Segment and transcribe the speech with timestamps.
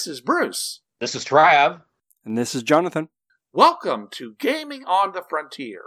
[0.00, 0.80] This is Bruce.
[0.98, 1.82] This is Trav.
[2.24, 3.10] And this is Jonathan.
[3.52, 5.82] Welcome to Gaming on the Frontier,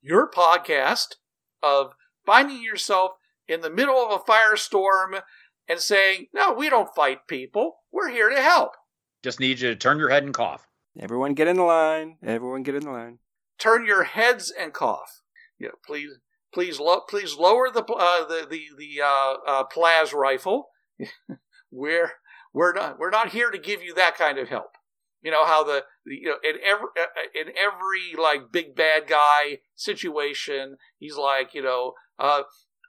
[0.00, 1.16] your podcast
[1.64, 1.94] of
[2.24, 3.14] finding yourself
[3.48, 5.20] in the middle of a firestorm
[5.68, 7.78] and saying, No, we don't fight people.
[7.90, 8.70] We're here to help.
[9.24, 10.64] Just need you to turn your head and cough.
[11.00, 12.18] Everyone get in the line.
[12.22, 13.18] Everyone get in the line.
[13.58, 15.22] Turn your heads and cough.
[15.58, 16.10] You know, please,
[16.54, 20.68] please, lo- please lower the uh, the the, the uh, uh, plas rifle.
[21.72, 22.12] we're
[22.56, 24.70] we're not we're not here to give you that kind of help.
[25.22, 29.06] You know how the, the you know in every uh, in every like big bad
[29.06, 32.44] guy situation, he's like you know uh,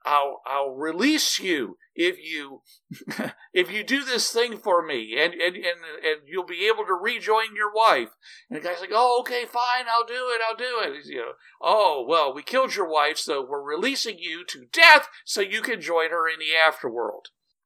[0.06, 2.62] I'll I'll release you if you
[3.54, 6.94] if you do this thing for me, and and and and you'll be able to
[6.94, 8.12] rejoin your wife.
[8.50, 10.96] And the guy's like, oh okay, fine, I'll do it, I'll do it.
[10.96, 11.32] He's, you know,
[11.62, 15.82] oh well, we killed your wife, so we're releasing you to death so you can
[15.82, 17.26] join her in the afterworld,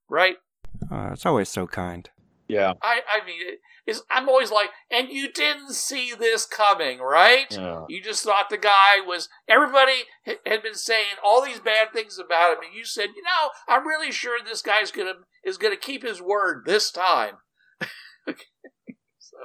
[0.09, 0.37] right?
[0.91, 2.09] Oh, it's always so kind.
[2.49, 2.73] Yeah.
[2.81, 7.47] I, I mean, it is I'm always like, and you didn't see this coming, right?
[7.49, 7.85] Yeah.
[7.87, 9.29] You just thought the guy was.
[9.47, 13.51] Everybody had been saying all these bad things about him, and you said, you know,
[13.69, 15.13] I'm really sure this guy's gonna
[15.45, 17.35] is gonna keep his word this time.
[19.17, 19.37] so,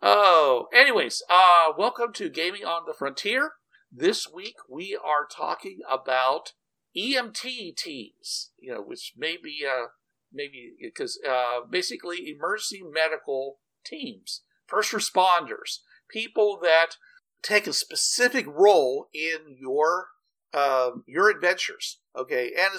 [0.00, 3.54] oh, anyways, uh, welcome to Gaming on the Frontier.
[3.90, 6.52] This week we are talking about
[6.96, 9.86] EMT teams, you know, which may be uh,
[10.32, 15.78] maybe because uh, basically emergency medical teams, first responders,
[16.10, 16.96] people that
[17.42, 20.08] take a specific role in your
[20.54, 22.00] uh, your adventures.
[22.16, 22.78] Okay, and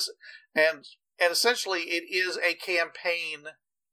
[0.55, 0.85] and
[1.19, 3.45] and essentially it is a campaign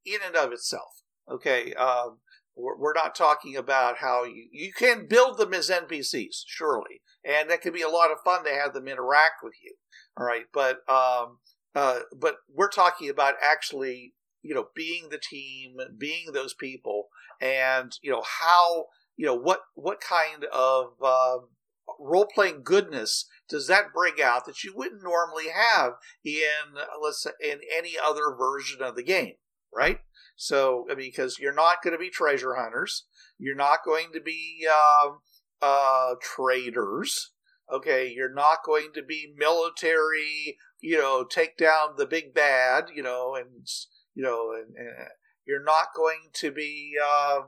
[0.05, 1.03] in and of itself.
[1.31, 2.19] Okay, um,
[2.57, 7.51] we're, we're not talking about how you you can build them as NPCs, surely, and
[7.51, 9.75] that can be a lot of fun to have them interact with you.
[10.17, 11.39] All right, but um,
[11.75, 17.09] uh, but we're talking about actually, you know, being the team, being those people,
[17.41, 18.87] and you know how,
[19.17, 21.39] you know, what what kind of uh,
[21.99, 25.95] role playing goodness does that bring out that you wouldn't normally have
[26.25, 29.35] in let's say in any other version of the game,
[29.75, 30.01] right?
[30.37, 33.07] So I mean, because you're not going to be treasure hunters,
[33.39, 35.19] you're not going to be um,
[35.63, 37.31] uh, traders.
[37.73, 43.03] Okay, you're not going to be military you know, take down the big bad, you
[43.03, 43.67] know, and
[44.15, 45.09] you know, and, and
[45.47, 47.41] you're not going to be, uh,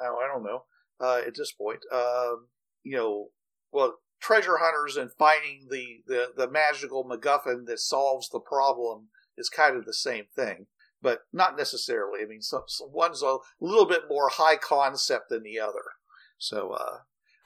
[0.00, 0.64] I don't know,
[1.00, 2.48] uh, at this point, um,
[2.82, 3.28] you know,
[3.72, 9.48] well, treasure hunters and finding the, the the magical MacGuffin that solves the problem is
[9.48, 10.66] kind of the same thing,
[11.00, 12.20] but not necessarily.
[12.22, 15.84] I mean, some, some one's a little bit more high concept than the other.
[16.38, 16.98] So, uh,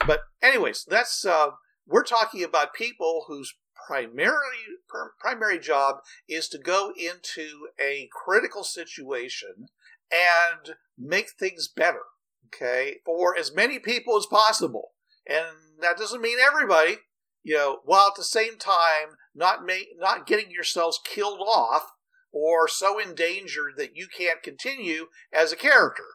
[0.05, 1.51] but anyways, that's uh,
[1.87, 3.53] we're talking about people whose
[3.85, 9.67] primarily per, primary job is to go into a critical situation
[10.11, 12.03] and make things better
[12.47, 14.91] okay for as many people as possible.
[15.27, 16.97] And that doesn't mean everybody
[17.43, 21.91] you know while at the same time not make not getting yourselves killed off
[22.31, 26.05] or so endangered that you can't continue as a character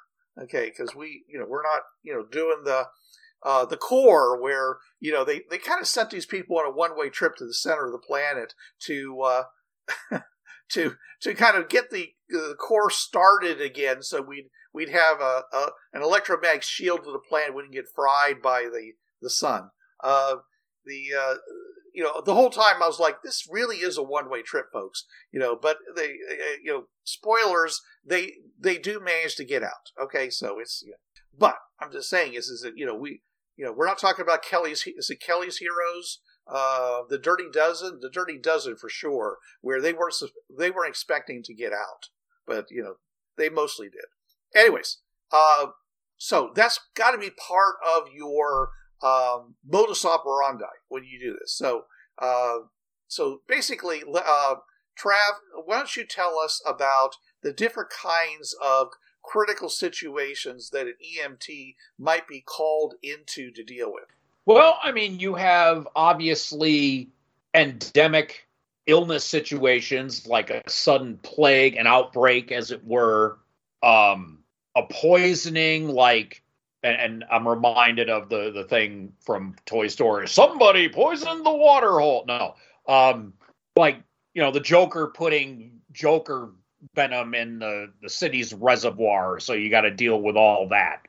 [0.41, 2.87] okay because we you know we're not you know doing the
[3.43, 6.75] uh, the core, where you know they, they kind of sent these people on a
[6.75, 8.54] one way trip to the center of the planet
[8.87, 9.43] to uh,
[10.71, 15.43] to to kind of get the, the core started again, so we'd we'd have a,
[15.53, 19.70] a an electromagnetic shield to the planet wouldn't get fried by the the sun.
[20.03, 20.37] Uh,
[20.84, 21.34] the uh,
[21.94, 24.66] you know the whole time I was like, this really is a one way trip,
[24.72, 25.05] folks.
[25.32, 26.17] You know, but they
[26.62, 29.93] you know spoilers they they do manage to get out.
[30.00, 30.96] Okay, so it's you know,
[31.37, 33.23] but I'm just saying is is that you know we
[33.58, 34.87] you know, we're not talking about Kelly's.
[34.87, 36.20] Is it Kelly's Heroes?
[36.46, 40.14] Uh, the Dirty Dozen, the Dirty Dozen for sure, where they weren't
[40.56, 42.06] they weren't expecting to get out,
[42.46, 42.94] but you know
[43.37, 44.06] they mostly did.
[44.58, 44.99] Anyways,
[45.32, 45.66] uh,
[46.16, 48.70] so that's got to be part of your
[49.02, 51.54] um, modus operandi when you do this.
[51.54, 51.82] So,
[52.22, 52.58] uh,
[53.08, 54.54] so basically, uh,
[54.99, 55.34] Trav,
[55.64, 58.88] why don't you tell us about the different kinds of
[59.28, 64.06] critical situations that an EMT might be called into to deal with?
[64.46, 67.10] Well, I mean, you have obviously
[67.54, 68.48] endemic
[68.86, 73.38] illness situations like a sudden plague, an outbreak, as it were,
[73.82, 74.38] um,
[74.75, 76.42] a poisoning like.
[76.82, 80.28] And, and I'm reminded of the the thing from Toy Story.
[80.28, 82.25] Somebody poisoned the water hole.
[82.26, 82.54] No,
[82.86, 83.34] um,
[83.76, 83.98] like
[84.32, 86.52] you know the Joker putting Joker
[86.94, 91.02] venom in the the city's reservoir, so you got to deal with all that.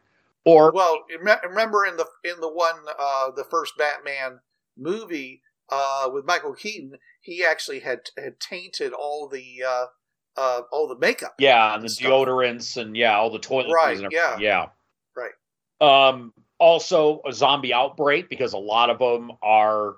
[0.46, 1.06] Or Well,
[1.44, 4.40] remember in the in the one uh, the first Batman
[4.78, 9.86] movie uh, with Michael Keaton, he actually had had tainted all the uh,
[10.38, 11.36] uh, all the makeup.
[11.38, 12.10] Yeah, and the stuff.
[12.10, 14.38] deodorants and yeah, all the toiletries Right, yeah.
[14.40, 14.66] Yeah.
[15.16, 15.32] Right.
[15.82, 19.96] Um also a zombie outbreak because a lot of them are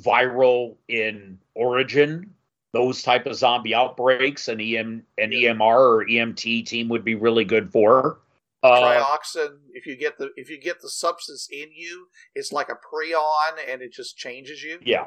[0.00, 2.33] viral in origin.
[2.74, 7.44] Those type of zombie outbreaks and EM an EMR or EMT team would be really
[7.44, 8.18] good for.
[8.64, 12.68] Uh, Trioxin, if you get the if you get the substance in you, it's like
[12.70, 14.78] a prion, and it just changes you.
[14.84, 15.06] yeah.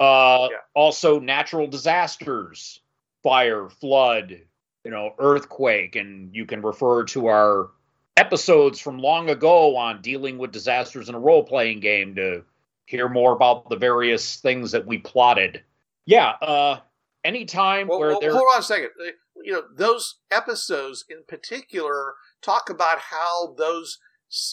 [0.00, 0.58] Uh Yeah.
[0.74, 2.80] also natural disasters,
[3.22, 4.40] fire, flood,
[4.84, 7.70] you know, earthquake and you can refer to our
[8.16, 12.44] episodes from long ago on dealing with disasters in a role playing game to
[12.86, 15.62] hear more about the various things that we plotted.
[16.06, 16.78] Yeah, uh
[17.24, 18.90] anytime Well, where well, there hold on a second.
[19.00, 19.12] Uh,
[19.44, 23.98] You know, those episodes in particular talk about how those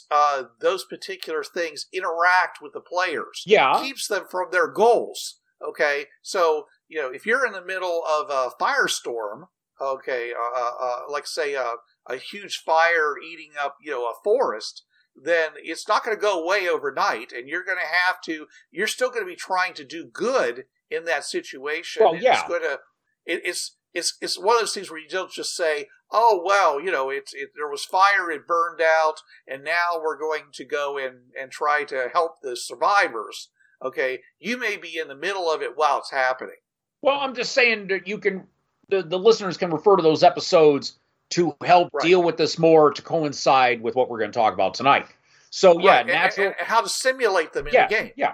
[0.10, 3.44] uh, those particular things interact with the players.
[3.46, 3.82] Yeah.
[3.82, 5.40] keeps them from their goals.
[5.62, 9.48] Okay, so you know, if you're in the middle of a firestorm,
[9.82, 11.74] okay, uh, uh, uh, like say a,
[12.08, 14.85] a huge fire eating up, you know, a forest,
[15.16, 18.48] then it's not going to go away overnight, and you're going to have to.
[18.72, 22.04] You're still going to be trying to do good in that situation.
[22.04, 22.40] Well, yeah.
[22.40, 22.80] it's going to.
[23.26, 26.82] It, it's it's it's one of those things where you don't just say, "Oh well,
[26.82, 30.66] you know, it's it, there was fire, it burned out, and now we're going to
[30.66, 33.50] go and and try to help the survivors."
[33.82, 36.56] Okay, you may be in the middle of it while it's happening.
[37.02, 38.48] Well, I'm just saying that you can
[38.90, 41.00] the, the listeners can refer to those episodes
[41.32, 42.04] to help Right.
[42.06, 45.08] deal with this more to coincide with what we're going to talk about tonight.
[45.50, 48.12] So yeah, Right, and- natural and, and how to simulate them in yeah, the game.
[48.16, 48.34] Yeah.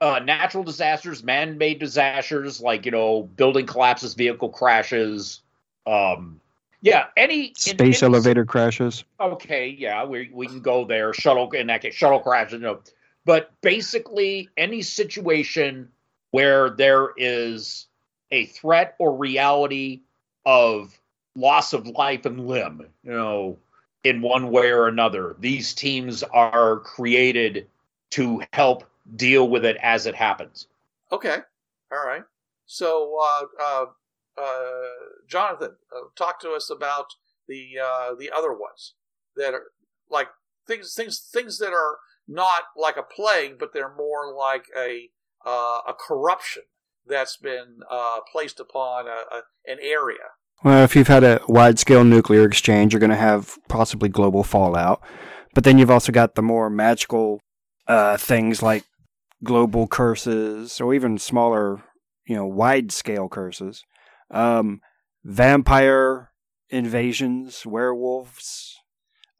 [0.00, 5.42] Uh, natural disasters, man-made disasters, like you know, building collapses, vehicle crashes.
[5.86, 6.40] Um,
[6.80, 9.04] yeah, any in- Space elevator crashes.
[9.20, 11.12] Okay, yeah, we we can go there.
[11.14, 12.54] Shuttle in that case, shuttle crashes.
[12.54, 12.80] You know,
[13.24, 15.88] but basically any situation
[16.32, 17.86] where there is
[18.32, 20.00] a threat or reality
[20.44, 20.98] of
[21.34, 23.58] loss of life and limb, you know,
[24.04, 27.68] in one way or another, these teams are created
[28.10, 28.84] to help
[29.16, 30.66] deal with it as it happens.
[31.10, 31.38] Okay,
[31.92, 32.22] all right.
[32.66, 33.84] So, uh, uh,
[34.40, 34.88] uh,
[35.28, 37.06] Jonathan, uh, talk to us about
[37.48, 38.94] the uh, the other ones
[39.36, 39.64] that are
[40.10, 40.28] like
[40.66, 41.98] things things things that are
[42.28, 45.10] not like a plague, but they're more like a
[45.44, 46.62] uh, a corruption
[47.06, 50.30] that's been uh, placed upon a, a, an area.
[50.64, 54.44] Well, if you've had a wide scale nuclear exchange, you're going to have possibly global
[54.44, 55.02] fallout.
[55.54, 57.40] But then you've also got the more magical
[57.86, 58.84] uh, things like
[59.42, 61.82] global curses or even smaller,
[62.26, 63.84] you know, wide scale curses.
[64.30, 64.80] Um,
[65.24, 66.30] vampire
[66.70, 68.76] invasions, werewolves,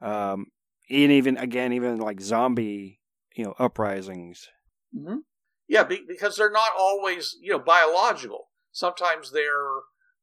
[0.01, 0.47] um,
[0.91, 3.01] and even, again, even like zombie,
[3.35, 4.49] you know, uprisings.
[4.95, 5.19] Mm-hmm.
[5.69, 8.49] Yeah, be, because they're not always you know biological.
[8.73, 9.81] Sometimes they're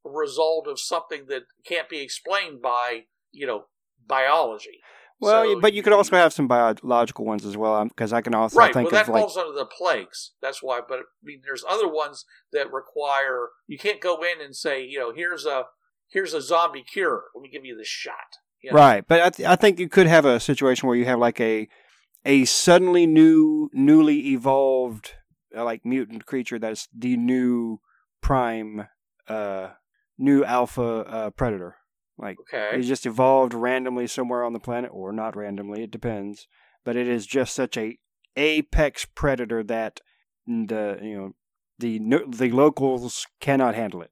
[0.10, 3.66] result of something that can't be explained by you know
[4.08, 4.80] biology.
[5.22, 8.34] Well, So but you could also have some biological ones as well, because I can
[8.34, 8.74] also right.
[8.74, 10.32] think Well, of that like falls under the plagues.
[10.42, 10.80] That's why.
[10.88, 15.00] But I mean, there's other ones that require you can't go in and say you
[15.00, 15.64] know here's a
[16.10, 17.26] here's a zombie cure.
[17.36, 18.14] Let me give you this shot.
[18.62, 18.78] You know?
[18.78, 21.40] Right, but I, th- I think you could have a situation where you have like
[21.40, 21.68] a
[22.26, 25.14] a suddenly new, newly evolved
[25.56, 27.80] uh, like mutant creature that's the new
[28.22, 28.88] prime,
[29.28, 29.70] uh,
[30.20, 31.78] new alpha uh, predator.
[32.18, 32.78] Like Okay.
[32.78, 35.84] it just evolved randomly somewhere on the planet, or not randomly.
[35.84, 36.48] It depends.
[36.84, 37.98] But it is just such a
[38.36, 40.02] apex predator that
[40.46, 41.32] the you know
[41.80, 44.12] the the locals cannot handle it,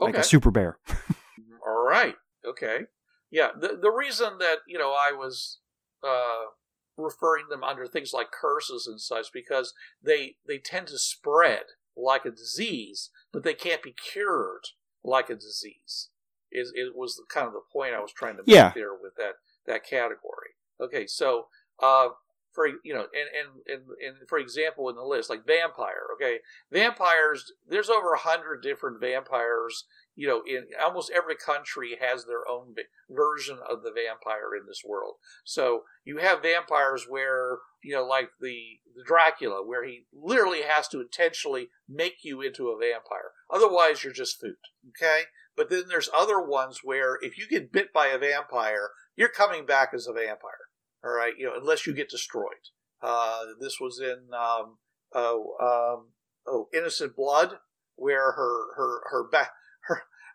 [0.00, 0.78] like a super bear.
[1.66, 2.14] All right.
[2.46, 2.82] Okay.
[3.30, 3.48] Yeah.
[3.58, 5.58] The the reason that you know I was
[6.06, 6.52] uh,
[6.96, 11.62] referring them under things like curses and such because they they tend to spread
[11.96, 14.62] like a disease, but they can't be cured
[15.04, 16.08] like a disease.
[16.50, 18.72] Is it was the, kind of the point I was trying to make Yeah.
[18.74, 19.34] there with that
[19.66, 20.54] that category.
[20.80, 21.06] Okay.
[21.06, 21.46] So
[21.82, 22.08] uh,
[22.52, 23.82] for you know, and and and,
[24.18, 26.06] and for example, in the list, like vampire.
[26.14, 26.38] Okay,
[26.72, 27.52] vampires.
[27.68, 29.84] There's over a hundred different vampires.
[30.18, 32.74] You know, in almost every country has their own
[33.08, 35.14] version of the vampire in this world.
[35.44, 40.88] So you have vampires where you know, like the the Dracula, where he literally has
[40.88, 43.30] to intentionally make you into a vampire.
[43.48, 44.56] Otherwise, you're just food.
[44.88, 45.22] Okay.
[45.56, 49.66] But then there's other ones where if you get bit by a vampire, you're coming
[49.66, 50.68] back as a vampire.
[51.04, 52.70] All right, you know, unless you get destroyed.
[53.00, 54.78] Uh, this was in um,
[55.14, 56.08] oh, um,
[56.46, 57.58] oh, Innocent Blood,
[57.94, 59.50] where her her her back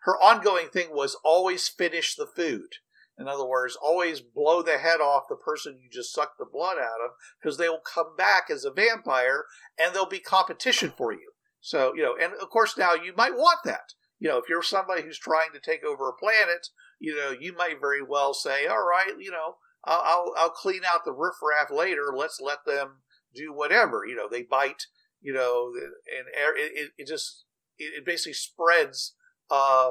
[0.04, 2.76] her ongoing thing was always finish the food.
[3.18, 6.78] In other words, always blow the head off the person you just sucked the blood
[6.78, 9.44] out of, because they will come back as a vampire
[9.78, 11.32] and there'll be competition for you.
[11.60, 13.94] So you know, and of course now you might want that.
[14.18, 16.68] You know, if you're somebody who's trying to take over a planet,
[16.98, 20.82] you know, you might very well say, all right, you know, I'll, I'll, I'll clean
[20.86, 22.12] out the riffraff later.
[22.14, 23.02] Let's let them
[23.34, 24.06] do whatever.
[24.06, 24.84] You know, they bite.
[25.20, 27.44] You know, and it, it just
[27.78, 29.14] it basically spreads.
[29.54, 29.90] Uh,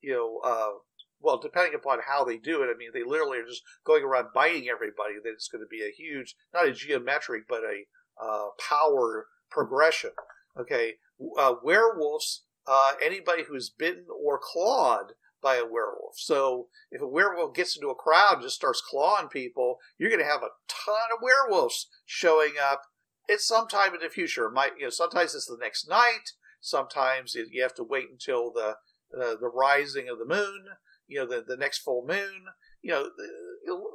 [0.00, 0.78] you know, uh,
[1.20, 2.66] well, depending upon how they do it.
[2.66, 5.14] I mean, they literally are just going around biting everybody.
[5.22, 7.84] Then it's going to be a huge, not a geometric, but a
[8.22, 10.10] uh, power progression.
[10.58, 10.94] Okay,
[11.38, 12.44] uh, werewolves.
[12.66, 16.14] Uh, anybody who's bitten or clawed by a werewolf.
[16.16, 20.22] So if a werewolf gets into a crowd and just starts clawing people, you're going
[20.22, 22.82] to have a ton of werewolves showing up
[23.28, 24.48] at sometime in the future.
[24.50, 26.30] Might you know sometimes it's the next night.
[26.60, 28.76] Sometimes you have to wait until the
[29.16, 30.64] uh, the rising of the moon.
[31.06, 32.46] You know the the next full moon.
[32.82, 33.10] You know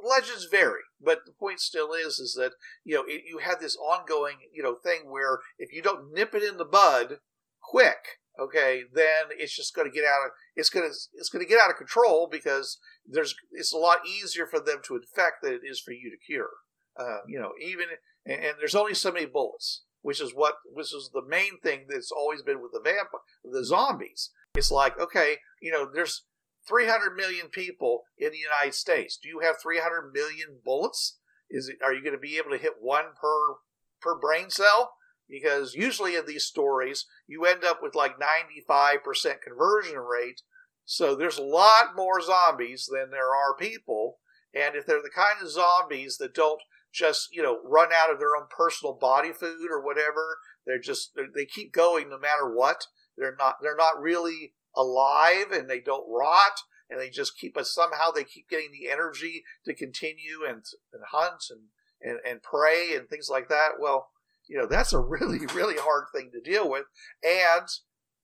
[0.02, 2.52] legends vary, but the point still is is that
[2.84, 6.34] you know it, you have this ongoing you know thing where if you don't nip
[6.34, 7.18] it in the bud
[7.60, 11.44] quick, okay, then it's just going to get out of it's going to it's going
[11.44, 15.42] to get out of control because there's it's a lot easier for them to infect
[15.42, 16.50] than it is for you to cure.
[16.98, 17.86] Uh, you know, even
[18.26, 21.86] and, and, there's only so many bullets, which is what which is the main thing
[21.88, 23.10] that's always been with the vamp
[23.44, 24.30] the zombies.
[24.54, 26.24] It's like okay, you know, there's
[26.68, 29.18] 300 million people in the United States.
[29.20, 31.18] Do you have 300 million bullets?
[31.50, 33.56] Is it, are you going to be able to hit one per
[34.00, 34.92] per brain cell?
[35.28, 40.42] because usually in these stories you end up with like 95% conversion rate
[40.84, 44.18] so there's a lot more zombies than there are people
[44.54, 46.62] and if they're the kind of zombies that don't
[46.92, 51.12] just you know run out of their own personal body food or whatever they're just
[51.34, 52.86] they keep going no matter what
[53.18, 56.60] they're not they're not really alive and they don't rot
[56.90, 61.02] and they just keep us somehow they keep getting the energy to continue and, and
[61.10, 61.60] hunt and,
[62.02, 64.08] and and prey and things like that well
[64.48, 66.86] you know, that's a really, really hard thing to deal with.
[67.22, 67.68] And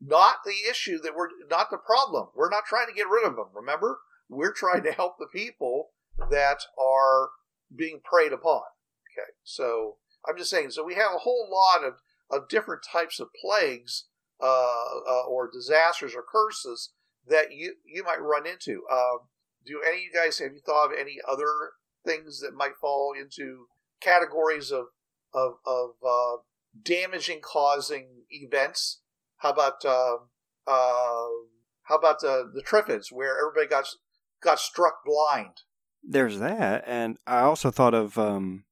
[0.00, 2.28] not the issue that we're not the problem.
[2.34, 3.46] We're not trying to get rid of them.
[3.54, 3.98] Remember,
[4.28, 5.90] we're trying to help the people
[6.30, 7.30] that are
[7.74, 8.62] being preyed upon.
[9.12, 9.96] Okay, so
[10.28, 10.70] I'm just saying.
[10.70, 11.94] So we have a whole lot of
[12.30, 14.06] of different types of plagues
[14.44, 16.92] uh, uh, or disasters or curses
[17.26, 18.82] that you you might run into.
[18.92, 19.28] Um,
[19.64, 21.72] do any of you guys have you thought of any other
[22.04, 23.66] things that might fall into
[24.00, 24.86] categories of
[25.32, 26.36] of, of uh,
[26.82, 29.00] damaging causing events.
[29.38, 30.16] How about uh,
[30.66, 31.28] uh,
[31.84, 33.88] how about the the Triffids, where everybody got
[34.42, 35.62] got struck blind?
[36.02, 38.64] There's that, and I also thought of um,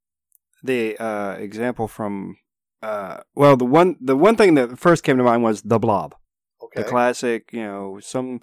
[0.62, 2.36] the uh, example from
[2.82, 6.14] uh, well, the one the one thing that first came to mind was the Blob,
[6.62, 6.82] okay.
[6.82, 7.50] the classic.
[7.52, 8.40] You know, some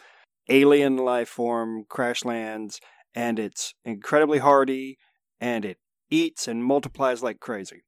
[0.47, 2.79] alien life form crash lands,
[3.13, 4.97] and it's incredibly hardy,
[5.41, 5.77] and it
[6.09, 7.83] eats and multiplies like crazy.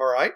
[0.00, 0.32] All right.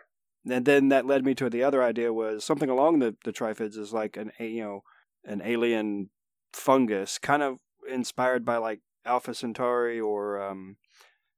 [0.48, 3.76] And then that led me to the other idea was something along the the triffids
[3.78, 4.82] is like an you know
[5.24, 6.10] an alien
[6.52, 7.58] fungus, kind of
[7.90, 10.76] inspired by like Alpha Centauri or um,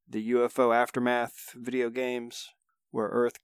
[0.09, 2.49] the UFO aftermath video games,
[2.91, 3.39] where Earth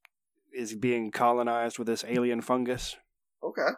[0.54, 2.96] is being colonized with this alien fungus.
[3.42, 3.70] Okay.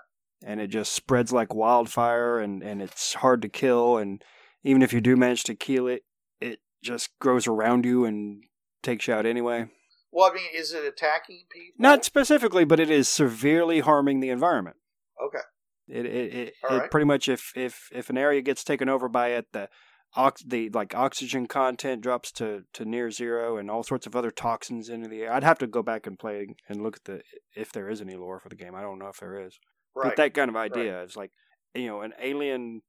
[0.45, 4.23] And it just spreads like wildfire, and and it's hard to kill, and
[4.63, 6.05] even if you do manage to kill it,
[6.41, 8.45] it just grows around you and
[8.83, 9.69] takes you out anyway.
[10.13, 11.75] Well, I mean, is it attacking people?
[11.79, 14.77] Not specifically, but it is severely harming the environment.
[15.25, 15.43] Okay.
[15.89, 16.91] It it it, it right.
[16.91, 19.69] pretty much if if if an area gets taken over by it, the
[20.17, 24.31] ox the like oxygen content drops to to near zero, and all sorts of other
[24.31, 25.33] toxins into the air.
[25.33, 27.23] I'd have to go back and play and look at the
[27.55, 28.75] if there is any lore for the game.
[28.75, 29.59] I don't know if there is,
[29.95, 30.09] right.
[30.09, 31.31] but that kind of idea is like
[31.75, 32.83] you know an alien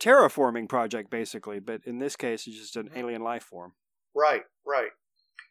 [0.00, 2.98] terraforming project basically, but in this case, it's just an Mm-hmm.
[2.98, 3.72] alien life form.
[4.14, 4.42] Right.
[4.66, 4.90] Right.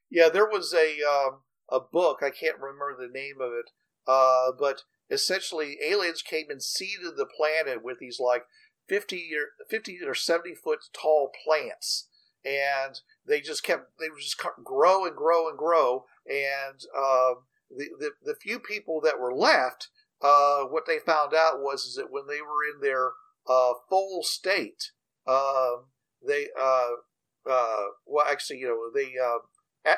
[0.10, 2.20] Yeah, there was a um, a book.
[2.22, 3.72] I can't remember the name of it,
[4.08, 8.44] uh, but essentially, aliens came and seeded the planet with these like
[8.92, 12.10] fifty or fifty or seventy foot tall plants,
[12.44, 17.88] and they just kept they would just grow and grow and grow, and um, the,
[17.98, 19.88] the the few people that were left,
[20.22, 23.12] uh, what they found out was is that when they were in their
[23.48, 24.92] uh, full state,
[25.26, 25.86] um,
[26.26, 26.90] they uh,
[27.50, 29.94] uh, well actually you know they uh,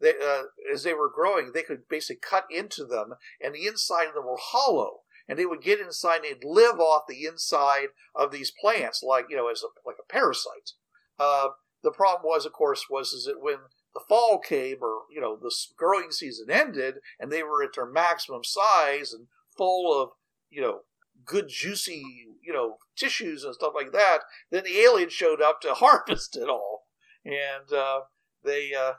[0.00, 4.08] they, uh, as they were growing, they could basically cut into them, and the inside
[4.08, 5.00] of them were hollow.
[5.28, 9.26] And they would get inside and they'd live off the inside of these plants, like
[9.30, 10.72] you know, as a, like a parasite.
[11.18, 11.48] Uh,
[11.82, 13.56] the problem was, of course, was is that when
[13.94, 17.86] the fall came, or you know, the growing season ended, and they were at their
[17.86, 20.10] maximum size and full of
[20.50, 20.80] you know
[21.24, 24.18] good juicy you know tissues and stuff like that,
[24.50, 26.86] then the aliens showed up to harvest it all,
[27.24, 28.00] and uh,
[28.44, 28.94] they uh,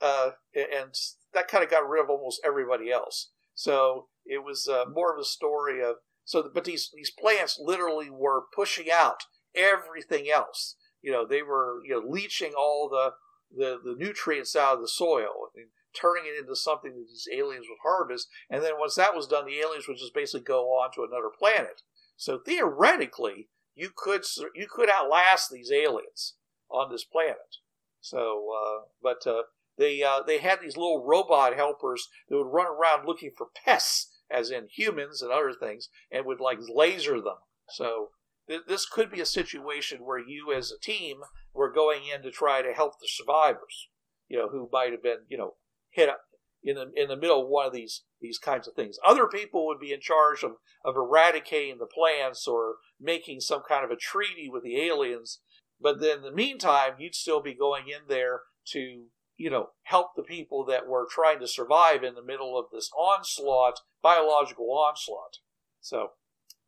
[0.00, 0.94] uh, and
[1.32, 3.30] that kind of got rid of almost everybody else.
[3.54, 6.50] So it was uh, more of a story of so.
[6.52, 9.22] But these these plants literally were pushing out
[9.54, 10.76] everything else.
[11.02, 13.12] You know, they were you know leaching all the
[13.54, 15.66] the, the nutrients out of the soil and
[15.98, 18.28] turning it into something that these aliens would harvest.
[18.50, 21.30] And then once that was done, the aliens would just basically go on to another
[21.36, 21.82] planet.
[22.16, 26.34] So theoretically, you could you could outlast these aliens
[26.70, 27.56] on this planet.
[28.00, 29.42] So, uh, but uh,
[29.76, 34.17] they uh, they had these little robot helpers that would run around looking for pests,
[34.30, 37.38] as in humans and other things, and would like laser them.
[37.70, 38.10] So
[38.48, 41.18] th- this could be a situation where you, as a team,
[41.52, 43.88] were going in to try to help the survivors.
[44.28, 45.54] You know, who might have been you know
[45.90, 46.20] hit up
[46.62, 48.98] in the in the middle of one of these these kinds of things.
[49.06, 50.52] Other people would be in charge of
[50.84, 55.40] of eradicating the plants or making some kind of a treaty with the aliens.
[55.80, 58.40] But then in the meantime, you'd still be going in there
[58.72, 59.06] to
[59.38, 62.90] you know, help the people that were trying to survive in the middle of this
[62.98, 65.38] onslaught, biological onslaught.
[65.80, 66.10] So,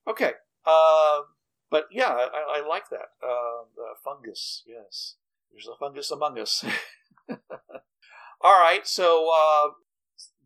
[0.08, 0.32] okay.
[0.64, 1.20] Uh,
[1.70, 3.10] but yeah, I, I like that.
[3.22, 3.64] Uh,
[4.04, 5.16] fungus, yes.
[5.50, 6.64] There's a fungus among us.
[8.40, 9.70] All right, so uh,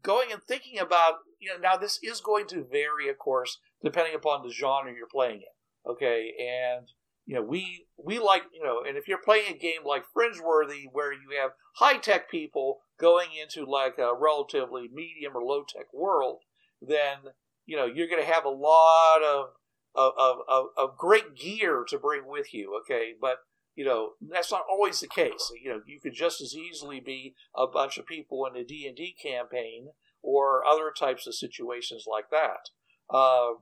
[0.02, 4.14] going and thinking about, you know, now this is going to vary, of course, depending
[4.14, 5.90] upon the genre you're playing in.
[5.93, 6.88] Okay, and
[7.26, 10.85] you know, we we like you know, and if you're playing a game like Fringeworthy,
[10.93, 15.87] where you have high tech people going into like a relatively medium or low tech
[15.93, 16.40] world,
[16.83, 17.33] then
[17.66, 19.47] you know you're going to have a lot of
[19.95, 22.78] of, of of great gear to bring with you.
[22.83, 23.38] Okay, but
[23.75, 25.50] you know that's not always the case.
[25.63, 28.87] You know, you could just as easily be a bunch of people in a D
[28.87, 29.89] and D campaign
[30.23, 32.71] or other types of situations like that.
[33.15, 33.54] Uh,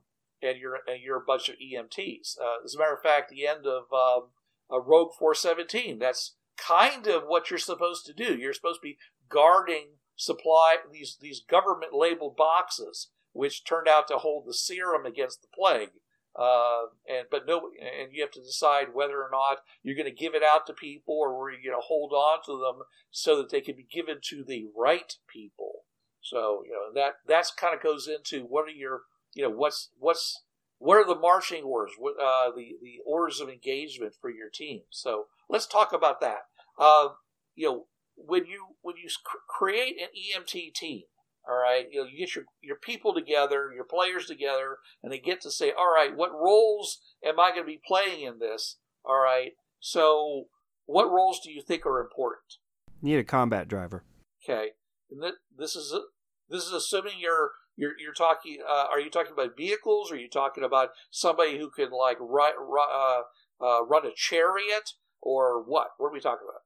[0.43, 2.37] and you're and you're a bunch of EMTs.
[2.39, 4.29] Uh, as a matter of fact, the end of um,
[4.69, 8.35] a Rogue 417, that's kind of what you're supposed to do.
[8.35, 8.97] You're supposed to be
[9.29, 15.41] guarding supply these these government labeled boxes, which turned out to hold the serum against
[15.41, 15.91] the plague.
[16.35, 20.11] Uh, and but no, and you have to decide whether or not you're going to
[20.11, 23.37] give it out to people or were you going to hold on to them so
[23.37, 25.85] that they can be given to the right people.
[26.21, 29.01] So you know that that's kind of goes into what are your
[29.33, 30.43] you know what's what's
[30.83, 34.81] what are the marching orders, what, uh, the the orders of engagement for your team.
[34.89, 36.41] So let's talk about that.
[36.77, 37.09] Uh,
[37.55, 39.09] you know, when you when you
[39.47, 41.03] create an EMT team,
[41.47, 45.19] all right, you know, you get your your people together, your players together, and they
[45.19, 48.77] get to say, all right, what roles am I going to be playing in this?
[49.05, 50.45] All right, so
[50.85, 52.55] what roles do you think are important?
[53.01, 54.03] Need a combat driver.
[54.43, 54.71] Okay,
[55.09, 56.01] and th- this is a,
[56.49, 58.57] this is assuming you're you're you're talking.
[58.67, 60.11] Uh, are you talking about vehicles?
[60.11, 62.53] Are you talking about somebody who can like run
[62.93, 63.21] uh,
[63.61, 65.89] uh, run a chariot or what?
[65.97, 66.61] What are we talking about?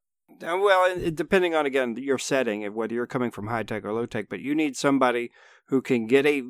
[0.60, 4.06] Well, depending on again your setting, and whether you're coming from high tech or low
[4.06, 5.32] tech, but you need somebody
[5.68, 6.44] who can get a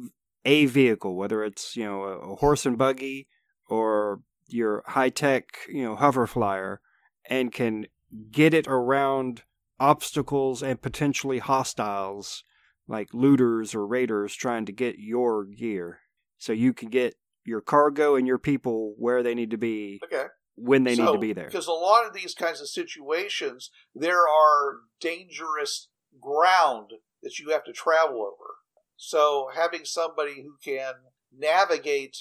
[0.45, 3.27] a vehicle, whether it's you know a horse and buggy
[3.67, 6.81] or your high tech you know hover flyer,
[7.29, 7.85] and can
[8.31, 9.43] get it around
[9.79, 12.43] obstacles and potentially hostiles
[12.87, 15.99] like looters or raiders trying to get your gear
[16.37, 20.25] so you can get your cargo and your people where they need to be okay.
[20.55, 21.45] when they so, need to be there.
[21.45, 25.89] Because a lot of these kinds of situations, there are dangerous
[26.21, 26.91] ground
[27.23, 28.55] that you have to travel over.
[28.97, 30.93] So having somebody who can
[31.35, 32.17] navigate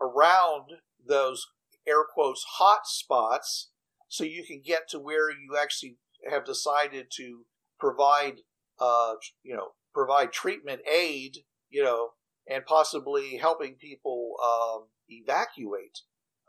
[0.00, 0.70] around
[1.06, 1.46] those
[1.86, 3.70] air quotes hot spots
[4.08, 5.96] so you can get to where you actually
[6.28, 7.44] have decided to
[7.78, 8.40] provide
[8.78, 12.10] uh, you know provide treatment aid, you know,
[12.48, 16.00] and possibly helping people um, evacuate.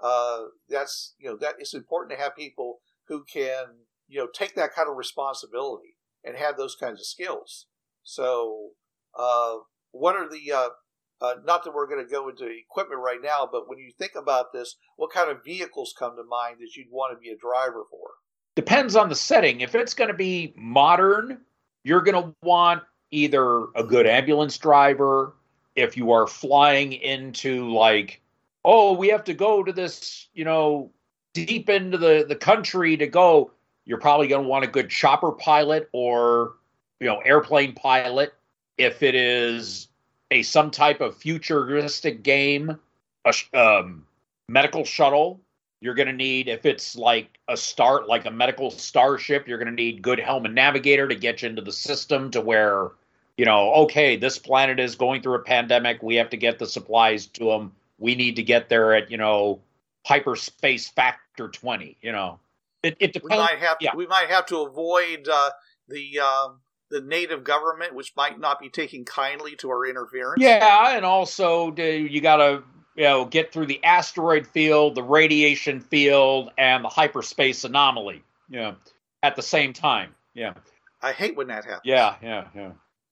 [0.04, 3.66] Uh, that's you know that it's important to have people who can
[4.08, 7.68] you know take that kind of responsibility and have those kinds of skills.
[8.04, 8.70] So,
[9.18, 9.58] uh,
[9.92, 10.70] what are the uh,
[11.22, 14.14] uh not that we're going to go into equipment right now, but when you think
[14.16, 17.38] about this, what kind of vehicles come to mind that you'd want to be a
[17.38, 18.10] driver for?
[18.56, 19.62] depends on the setting.
[19.62, 21.40] If it's going to be modern,
[21.84, 25.34] you're going to want either a good ambulance driver.
[25.76, 28.22] If you are flying into like,
[28.66, 30.92] oh, we have to go to this, you know,
[31.34, 33.52] deep into the the country to go,
[33.86, 36.54] you're probably going to want a good chopper pilot or
[37.00, 38.34] you know airplane pilot.
[38.78, 39.88] If it is
[40.32, 42.78] a some type of futuristic game,
[43.26, 44.06] a um,
[44.48, 45.42] medical shuttle.
[45.80, 49.68] You're going to need, if it's like a start, like a medical starship, you're going
[49.68, 52.92] to need good helm and navigator to get you into the system to where,
[53.38, 56.04] you know, okay, this planet is going through a pandemic.
[56.04, 57.74] We have to get the supplies to them.
[57.98, 59.62] We need to get there at, you know,
[60.06, 62.40] hyperspace factor 20, you know.
[62.84, 63.32] It, it depends.
[63.32, 63.96] We might have to, yeah.
[63.96, 65.52] we might have to avoid uh,
[65.88, 70.42] the um, the native government, which might not be taking kindly to our interference.
[70.42, 72.64] Yeah, and also you got to
[72.96, 78.24] you know get through the asteroid field, the radiation field, and the hyperspace anomaly.
[78.50, 78.74] Yeah,
[79.22, 80.16] at the same time.
[80.34, 80.54] Yeah.
[81.02, 81.82] I hate when that happens.
[81.84, 82.72] Yeah, yeah, yeah.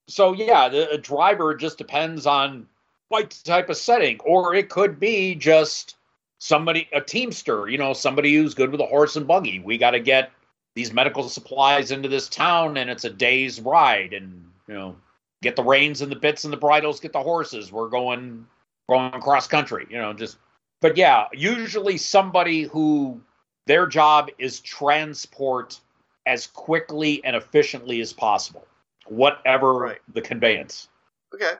[0.10, 2.68] So yeah, the driver just depends on
[3.10, 5.96] what type of setting, or it could be just
[6.40, 7.70] somebody, a teamster.
[7.70, 9.60] You know, somebody who's good with a horse and buggy.
[9.60, 10.32] We got to get
[10.76, 14.96] these medical supplies into this town, and it's a day's ride, and you know,
[15.42, 17.72] get the reins and the bits and the bridles, get the horses.
[17.72, 18.46] We're going
[18.90, 20.38] going cross country, you know, just
[20.82, 23.22] but yeah, usually somebody who
[23.68, 25.80] their job is transport
[26.26, 28.66] as quickly and efficiently as possible,
[29.10, 30.00] whatever Right.
[30.14, 30.88] the conveyance.
[31.34, 31.54] Okay.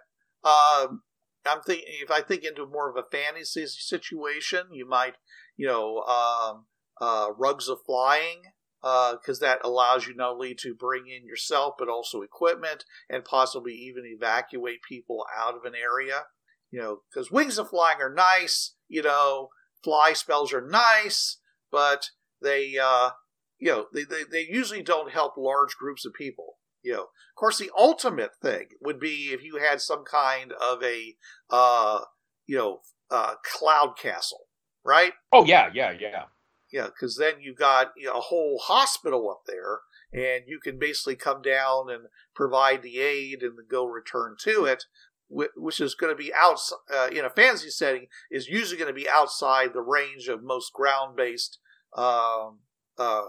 [0.44, 1.04] Um,
[1.46, 5.16] I'm thinking if I think into more of a fantasy situation, you might,
[5.58, 6.66] you know, um,
[7.02, 8.44] uh, rugs of flying,
[8.82, 13.74] because that allows you not only to bring in yourself but also equipment and possibly
[13.74, 16.26] even evacuate people out of an area.
[16.72, 18.76] You know, because wings of flying are nice.
[18.88, 19.50] You know,
[19.84, 21.38] fly spells are nice,
[21.72, 23.12] but they, uh,
[23.58, 26.59] you know, they, they, they usually don't help large groups of people.
[26.82, 30.82] You know, of course, the ultimate thing would be if you had some kind of
[30.84, 31.16] a,
[31.50, 32.02] uh,
[32.46, 32.80] you know,
[33.12, 34.48] uh, cloud castle,
[34.84, 35.14] right?
[35.32, 36.24] Oh yeah, yeah, yeah.
[36.72, 39.80] Yeah, because then you've got you know, a whole hospital up there,
[40.14, 42.04] and you can basically come down and
[42.36, 44.84] provide the aid and go return to it,
[45.30, 46.60] which is going to be out
[46.94, 50.74] uh, in a fantasy setting is usually going to be outside the range of most
[50.74, 51.60] ground-based,
[51.96, 52.60] um,
[52.98, 53.26] uh,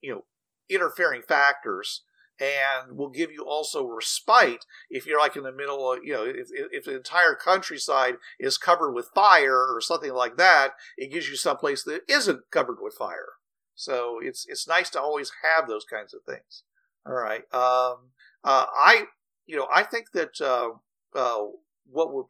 [0.00, 0.24] you know,
[0.68, 2.02] interfering factors,
[2.40, 6.24] and will give you also respite if you're like in the middle of you know
[6.24, 11.28] if, if the entire countryside is covered with fire or something like that it gives
[11.28, 13.34] you someplace that isn't covered with fire.
[13.74, 16.64] So it's it's nice to always have those kinds of things.
[17.06, 17.42] All right.
[17.52, 18.10] Um,
[18.44, 19.04] uh, I
[19.46, 20.70] you know I think that uh,
[21.18, 21.46] uh,
[21.90, 22.26] what would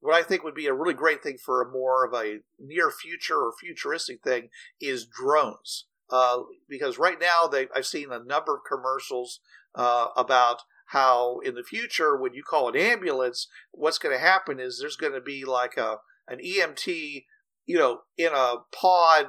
[0.00, 2.90] what I think would be a really great thing for a more of a near
[2.90, 4.48] future or futuristic thing
[4.80, 5.86] is drones.
[6.10, 9.40] Uh, because right now they I've seen a number of commercials
[9.74, 14.60] uh, about how in the future when you call an ambulance, what's going to happen
[14.60, 15.96] is there's going to be like a
[16.28, 17.24] an EMT,
[17.66, 19.26] you know, in a pod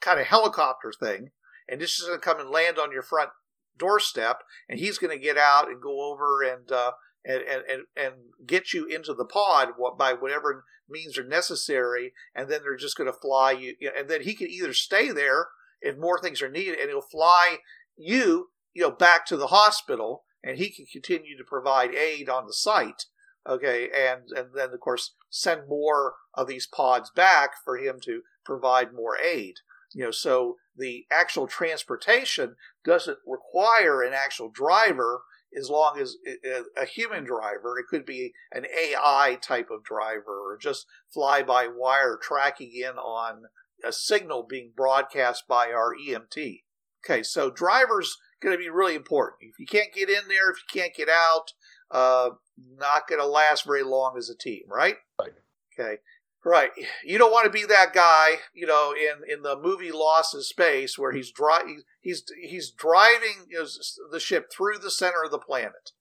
[0.00, 1.30] kind of helicopter thing,
[1.68, 3.30] and this is going to come and land on your front
[3.78, 6.92] doorstep, and he's going to get out and go over and uh,
[7.24, 8.14] and, and and
[8.46, 13.10] get you into the pod by whatever means are necessary, and then they're just going
[13.10, 15.48] to fly you and then he can either stay there
[15.80, 17.58] if more things are needed, and he'll fly
[17.96, 22.46] you, you know, back to the hospital, and he can continue to provide aid on
[22.46, 23.06] the site
[23.48, 23.88] okay?
[23.88, 28.92] And and then of course send more of these pods back for him to provide
[28.92, 29.56] more aid.
[29.92, 35.22] You know so the actual transportation doesn't require an actual driver
[35.56, 37.76] as long as a- a human driver.
[37.78, 42.96] It could be an ai type of driver or just fly by wire tracking in
[42.98, 43.46] on
[43.86, 46.62] a signal being broadcast by our emt
[47.04, 50.56] okay so drivers going to be really important if you can't get in there if
[50.58, 51.52] you can't get out
[51.90, 52.30] uh,
[52.78, 54.96] not going to last very long as a team, right?
[55.18, 55.32] Right.
[55.78, 55.96] Okay.
[56.44, 56.70] Right.
[57.04, 60.40] You don't want to be that guy, you know, in, in the movie Lost in
[60.40, 63.66] Space where he's dri- he's he's driving you know,
[64.10, 65.92] the ship through the center of the planet.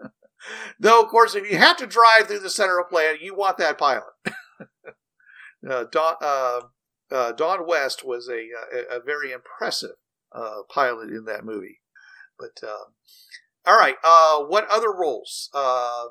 [0.80, 3.34] Though, of course, if you have to drive through the center of the planet, you
[3.34, 4.04] want that pilot.
[5.68, 6.60] uh, Don, uh,
[7.10, 9.96] uh, Don West was a, a, a very impressive
[10.32, 11.80] uh, pilot in that movie.
[12.38, 12.84] But uh,
[13.66, 16.06] all right, uh, what other roles, uh,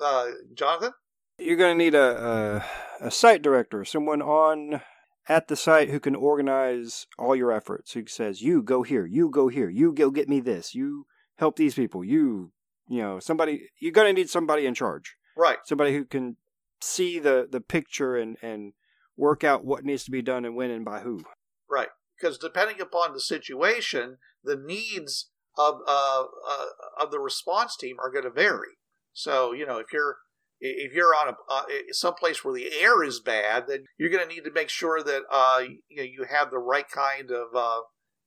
[0.00, 0.92] uh, Jonathan?
[1.38, 2.62] You're going to need a,
[3.00, 4.80] a a site director, someone on
[5.28, 7.92] at the site who can organize all your efforts.
[7.92, 11.56] Who says, "You go here, you go here, you go get me this, you help
[11.56, 12.52] these people, you
[12.86, 16.36] you know somebody." You're going to need somebody in charge, Right, somebody who can
[16.80, 18.74] see the the picture and and
[19.16, 21.22] work out what needs to be done and when and by who.
[21.70, 21.88] right.
[22.20, 26.64] because depending upon the situation, the needs of uh, uh,
[27.00, 28.78] of the response team are going to vary.
[29.12, 30.16] So you know if you're
[30.60, 34.32] if you're on a uh, someplace where the air is bad, then you're going to
[34.32, 37.80] need to make sure that uh, you know you have the right kind of uh,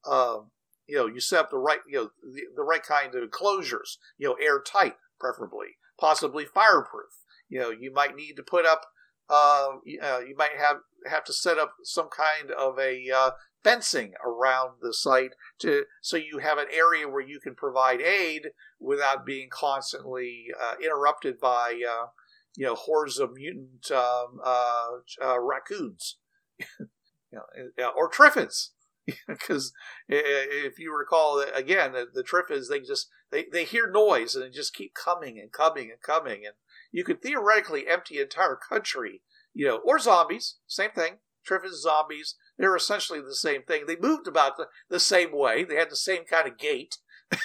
[0.06, 0.41] uh,
[0.88, 3.98] you know you set up the right you know the, the right kind of enclosures,
[4.17, 7.12] you know airtight preferably, possibly fireproof.
[7.50, 8.82] You know you might need to put up
[9.29, 13.31] uh, you, uh, you might have have to set up some kind of a uh,
[13.63, 18.49] fencing around the site to so you have an area where you can provide aid
[18.79, 22.07] without being constantly uh, interrupted by uh,
[22.55, 26.17] you know hordes of mutant um, uh raccoons,
[26.79, 27.39] you
[27.77, 28.69] know, or triffids.
[29.27, 29.71] Because
[30.09, 34.49] if you recall, again, the, the triffids they just they, they hear noise and they
[34.49, 36.55] just keep coming and coming and coming, and
[36.95, 39.21] you could theoretically empty an entire country,
[39.53, 41.15] you know, or zombies, same thing.
[41.45, 43.84] Triffids, zombies, they're essentially the same thing.
[43.86, 45.65] They moved about the, the same way.
[45.65, 46.99] They had the same kind of gait.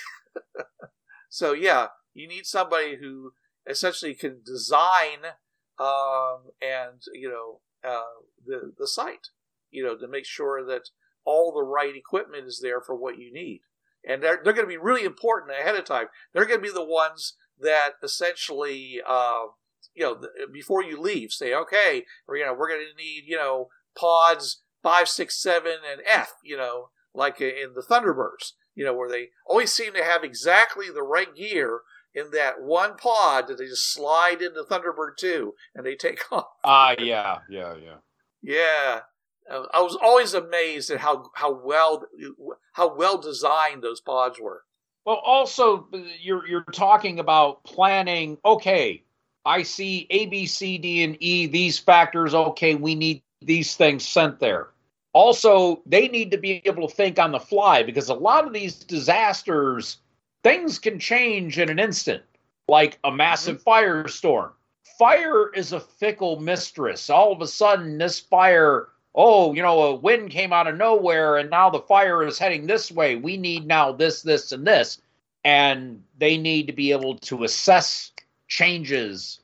[1.28, 3.32] so yeah, you need somebody who
[3.68, 5.32] essentially can design
[5.80, 9.30] um, and you know uh, the the site,
[9.72, 10.90] you know, to make sure that
[11.24, 13.62] all the right equipment is there for what you need.
[14.08, 16.06] And they're, they're going to be really important ahead of time.
[16.32, 19.44] They're going to be the ones that essentially, uh,
[19.94, 20.20] you know,
[20.52, 24.62] before you leave, say, okay, we're, you know, we're going to need, you know, pods
[24.82, 29.28] five, six, seven, and F, you know, like in the Thunderbirds, you know, where they
[29.46, 31.80] always seem to have exactly the right gear
[32.14, 36.46] in that one pod that they just slide into Thunderbird 2 and they take off.
[36.64, 37.96] Ah, uh, yeah, yeah, yeah.
[38.42, 39.00] Yeah.
[39.50, 42.04] Uh, I was always amazed at how, how well
[42.72, 44.62] how well designed those pods were.
[45.04, 45.88] Well, also
[46.20, 48.38] you're you're talking about planning.
[48.44, 49.02] Okay,
[49.44, 51.46] I see A, B, C, D, and E.
[51.46, 52.34] These factors.
[52.34, 54.68] Okay, we need these things sent there.
[55.12, 58.52] Also, they need to be able to think on the fly because a lot of
[58.52, 59.98] these disasters,
[60.44, 62.22] things can change in an instant,
[62.68, 63.70] like a massive mm-hmm.
[63.70, 64.50] firestorm.
[64.98, 67.10] Fire is a fickle mistress.
[67.10, 71.36] All of a sudden, this fire, oh, you know, a wind came out of nowhere
[71.36, 73.16] and now the fire is heading this way.
[73.16, 75.00] We need now this, this, and this.
[75.44, 78.12] And they need to be able to assess
[78.46, 79.40] changes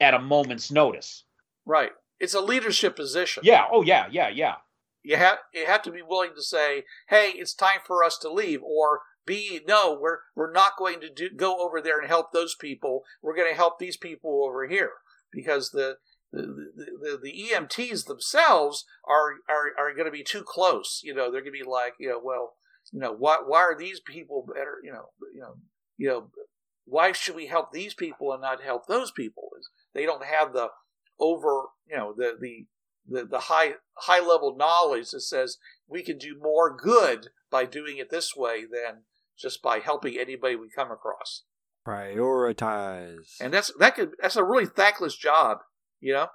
[0.00, 1.24] at a moment's notice.
[1.66, 1.92] Right.
[2.20, 3.42] It's a leadership position.
[3.44, 3.66] Yeah.
[3.70, 4.06] Oh, yeah.
[4.10, 4.28] Yeah.
[4.28, 4.54] Yeah.
[5.02, 8.28] You have you have to be willing to say, "Hey, it's time for us to
[8.28, 12.32] leave," or B, no, we're we're not going to do, go over there and help
[12.32, 13.04] those people.
[13.22, 14.94] We're going to help these people over here
[15.30, 15.98] because the
[16.32, 21.00] the, the, the EMTs themselves are, are, are going to be too close.
[21.02, 22.54] You know, they're going to be like, you know, well,
[22.92, 24.78] you know, why, why are these people better?
[24.82, 25.54] You know, you know,
[25.96, 26.30] you know,
[26.84, 29.50] why should we help these people and not help those people?
[29.94, 30.68] They don't have the
[31.18, 32.66] over, you know, the, the,
[33.08, 35.58] the, the high, high level knowledge that says
[35.88, 39.02] we can do more good by doing it this way than
[39.38, 41.42] just by helping anybody we come across.
[41.86, 43.36] Prioritize.
[43.40, 45.58] And that's, that could, that's a really thankless job,
[46.00, 46.28] you know?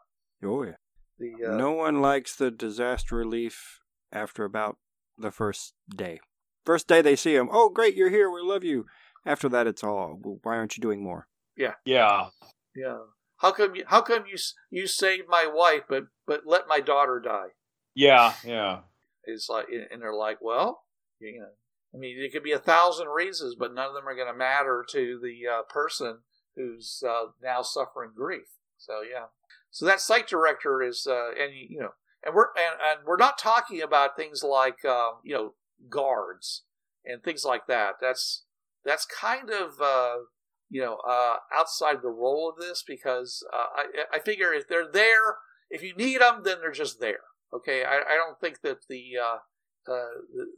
[0.44, 0.76] Oh, yeah.
[1.20, 3.80] The, uh, no one likes the disaster relief
[4.12, 4.78] after about
[5.18, 6.20] the first day.
[6.66, 8.86] First day they see him, oh, great, you're here, we love you.
[9.26, 11.28] After that, it's all, well, why aren't you doing more?
[11.56, 11.74] Yeah.
[11.86, 12.28] Yeah.
[12.76, 12.98] Yeah.
[13.38, 13.84] How come you?
[13.88, 14.38] How come you?
[14.70, 17.50] You saved my wife, but but let my daughter die?
[17.96, 18.82] Yeah, yeah.
[19.24, 20.84] It's like, and they're like, well,
[21.20, 21.48] you know,
[21.94, 24.38] I mean, it could be a thousand reasons, but none of them are going to
[24.38, 26.20] matter to the uh, person
[26.56, 28.48] who's uh, now suffering grief.
[28.78, 29.26] So yeah.
[29.72, 31.92] So that site director is, uh, and you know,
[32.24, 35.54] and we're and, and we're not talking about things like uh, you know
[35.90, 36.64] guards
[37.06, 37.96] and things like that.
[38.00, 38.44] That's
[38.86, 40.18] that's kind of uh,
[40.72, 44.90] you know, uh, outside the role of this because uh, I, I figure if they're
[44.90, 45.36] there,
[45.70, 47.20] if you need them, then they're just there.
[47.54, 50.08] Okay, I, I don't think that the uh, uh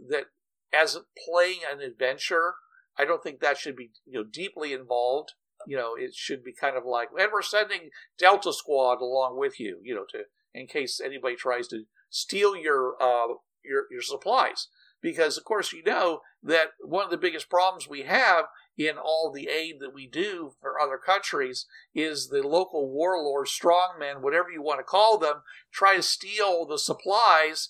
[0.09, 0.25] that
[0.71, 2.53] as playing an adventure,
[2.97, 5.33] I don't think that should be you know deeply involved.
[5.67, 9.59] You know, it should be kind of like, and we're sending Delta Squad along with
[9.59, 9.79] you.
[9.83, 10.23] You know, to
[10.53, 14.67] in case anybody tries to steal your uh, your your supplies
[15.01, 18.45] because of course you know that one of the biggest problems we have
[18.77, 24.21] in all the aid that we do for other countries is the local warlords, strongmen,
[24.21, 27.69] whatever you want to call them, try to steal the supplies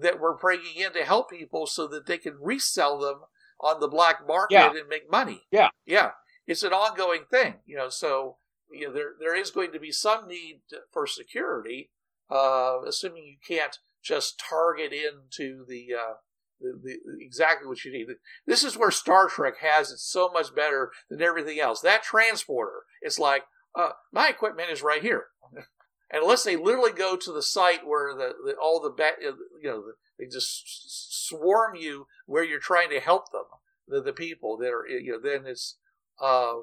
[0.00, 3.20] that we're bringing in to help people so that they can resell them
[3.60, 4.70] on the black market yeah.
[4.70, 5.42] and make money.
[5.50, 5.68] Yeah.
[5.86, 6.10] Yeah.
[6.46, 8.36] It's an ongoing thing, you know, so
[8.70, 10.60] you know there there is going to be some need
[10.92, 11.90] for security,
[12.30, 16.14] uh, assuming you can't just target into the uh,
[16.60, 18.06] the, the, exactly what you need.
[18.46, 21.80] This is where Star Trek has it so much better than everything else.
[21.80, 25.26] That transporter, it's like, uh, my equipment is right here.
[26.10, 29.68] And unless they literally go to the site where the, the all the ba- you
[29.68, 29.82] know
[30.16, 33.46] they just swarm you where you're trying to help them,
[33.88, 35.78] the, the people that are you know then it's
[36.20, 36.54] uh,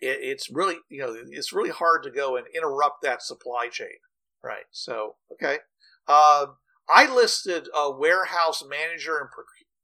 [0.00, 3.98] it, it's really you know it's really hard to go and interrupt that supply chain,
[4.42, 4.64] right?
[4.70, 5.58] So okay,
[6.06, 6.46] uh,
[6.88, 9.28] I listed a warehouse manager and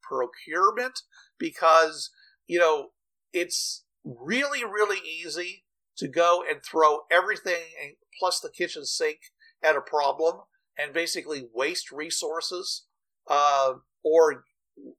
[0.03, 1.01] procurement
[1.39, 2.11] because
[2.47, 2.89] you know
[3.33, 5.65] it's really really easy
[5.97, 9.19] to go and throw everything plus the kitchen sink
[9.63, 10.41] at a problem
[10.79, 12.85] and basically waste resources
[13.29, 14.45] uh, or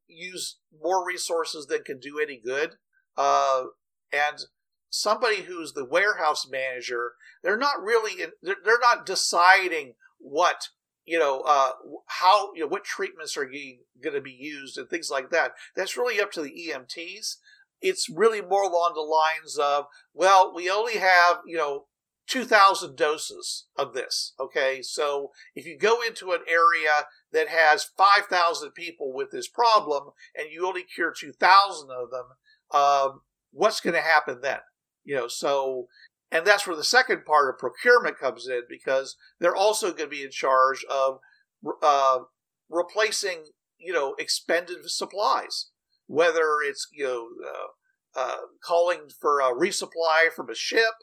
[0.08, 2.76] use more resources than can do any good.
[3.18, 3.66] Uh,
[4.12, 4.40] and
[4.90, 7.14] somebody who's the warehouse manager,
[7.44, 10.70] they're not really, in, they're, they're not deciding what
[11.06, 11.72] you know, uh,
[12.08, 15.52] how, you know, what treatments are going to be used and things like that.
[15.76, 17.36] That's really up to the EMTs.
[17.82, 21.86] It's really more along the lines of, well, we only have, you know,
[22.28, 24.34] 2,000 doses of this.
[24.40, 24.82] Okay.
[24.82, 30.48] So if you go into an area that has 5,000 people with this problem and
[30.52, 32.26] you only cure 2,000 of them,
[32.72, 33.22] um,
[33.56, 34.60] what's going to happen then?
[35.04, 35.88] You know, so,
[36.32, 40.16] and that's where the second part of procurement comes in because they're also going to
[40.16, 41.20] be in charge of
[41.82, 42.20] uh,
[42.70, 43.46] replacing,
[43.78, 45.70] you know, expended supplies,
[46.08, 50.94] whether it's, you know, uh, uh, calling for a resupply from a ship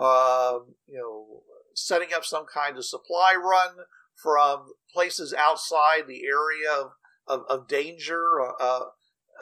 [0.00, 1.42] uh, you know,
[1.74, 3.84] setting up some kind of supply run
[4.20, 6.90] from places outside the area of,
[7.26, 8.84] of, of danger, uh,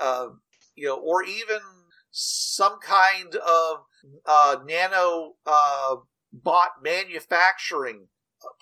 [0.01, 0.27] uh,
[0.75, 1.61] you know, or even
[2.21, 3.79] some kind of
[4.27, 5.97] uh, nano uh,
[6.33, 8.09] bot manufacturing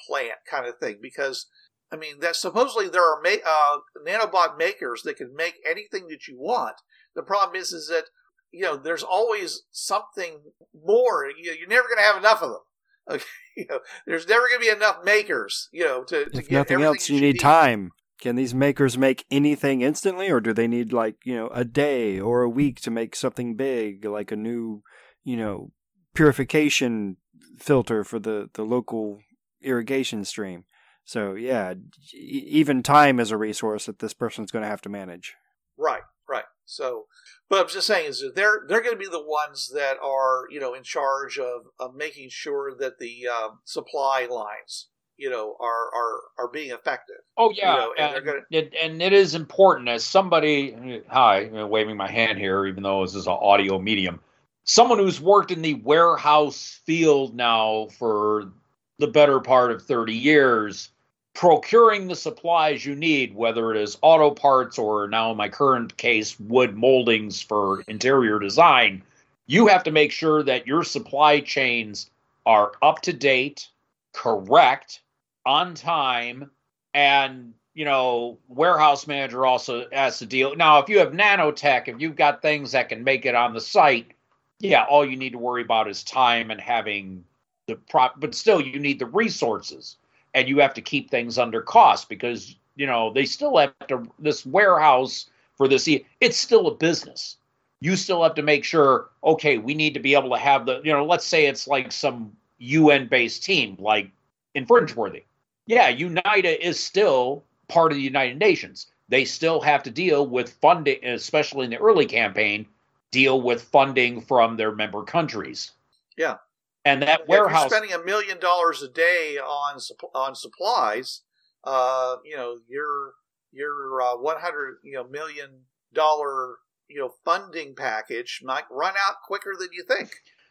[0.07, 0.99] plant kind of thing.
[1.01, 1.47] Because
[1.90, 6.29] I mean, that supposedly there are ma- uh, nanobot makers that can make anything that
[6.29, 6.77] you want.
[7.14, 8.05] The problem is, is that
[8.53, 10.40] you know, there's always something
[10.85, 11.29] more.
[11.29, 12.61] You know, you're never going to have enough of them.
[13.09, 13.23] Okay,
[13.57, 15.69] you know, there's never going to be enough makers.
[15.71, 17.92] You know, to, to if nothing else, you, need time.
[18.20, 22.18] Can these makers make anything instantly, or do they need like you know a day
[22.18, 24.83] or a week to make something big, like a new,
[25.24, 25.72] you know,
[26.14, 27.16] purification
[27.59, 29.20] filter for the the local
[29.62, 30.64] irrigation stream?
[31.05, 31.74] So yeah,
[32.14, 35.35] even time is a resource that this person's going to have to manage.
[35.76, 36.44] Right, right.
[36.64, 37.07] So
[37.48, 40.59] but I'm just saying is they're they're going to be the ones that are you
[40.59, 45.94] know in charge of, of making sure that the um, supply lines you know are
[45.94, 47.16] are are being effective.
[47.37, 48.40] Oh yeah, you know, and, and, gonna...
[48.50, 51.02] it, and, it is important as somebody.
[51.09, 54.20] Hi, waving my hand here, even though this is an audio medium.
[54.64, 58.50] Someone who's worked in the warehouse field now for
[58.98, 60.90] the better part of 30 years
[61.37, 65.94] procuring the supplies you need, whether it is auto parts or now in my current
[65.98, 69.02] case, wood moldings for interior design,
[69.46, 72.11] you have to make sure that your supply chains
[72.46, 73.68] are up to date,
[74.14, 75.00] correct,
[75.46, 76.50] on time,
[76.92, 80.56] and you know, warehouse manager also has to deal.
[80.56, 83.61] Now, if you have nanotech, if you've got things that can make it on the
[83.61, 84.12] site,
[84.61, 87.24] yeah, all you need to worry about is time and having
[87.66, 89.96] the prop, but still you need the resources
[90.37, 94.06] and you have to keep things under cost because you know they still have to
[94.18, 95.88] this warehouse for this
[96.20, 97.38] it's still a business
[97.80, 100.80] you still have to make sure okay we need to be able to have the
[100.85, 102.30] you know let's say it's like some
[102.61, 104.11] un based team like
[104.54, 105.22] in fringeworthy
[105.66, 108.87] yeah unita is still part of the united nations.
[109.09, 112.66] They still have to deal with funding especially in the early campaign
[113.11, 115.72] deal with funding from their member countries.
[116.16, 116.37] Yeah.
[116.85, 119.81] And that warehouse if you're spending a million dollars a day on
[120.14, 121.22] on supplies,
[121.64, 123.14] uh, you know your
[123.52, 125.50] your uh, 100 you know million
[125.92, 126.57] dollar
[126.88, 130.11] you know funding package might run out quicker than you think.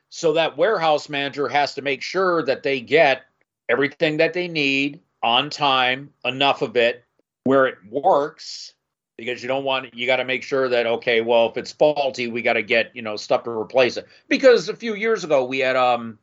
[0.09, 3.23] So that warehouse manager has to make sure that they get
[3.69, 7.03] everything that they need on time, enough of it
[7.43, 8.73] where it works
[9.17, 12.27] because you don't want you got to make sure that okay well if it's faulty
[12.27, 15.45] we got to get you know stuff to replace it because a few years ago
[15.45, 16.17] we had um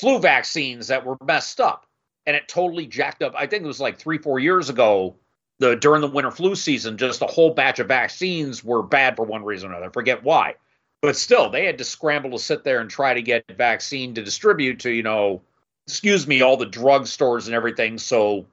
[0.00, 1.86] flu vaccines that were messed up
[2.26, 3.34] and it totally jacked up.
[3.36, 5.16] I think it was like three, four years ago,
[5.58, 9.24] the during the winter flu season, just a whole batch of vaccines were bad for
[9.24, 9.90] one reason or another.
[9.90, 10.56] I forget why.
[11.00, 14.22] But still, they had to scramble to sit there and try to get vaccine to
[14.22, 15.42] distribute to, you know,
[15.86, 18.46] excuse me, all the drugstores and everything so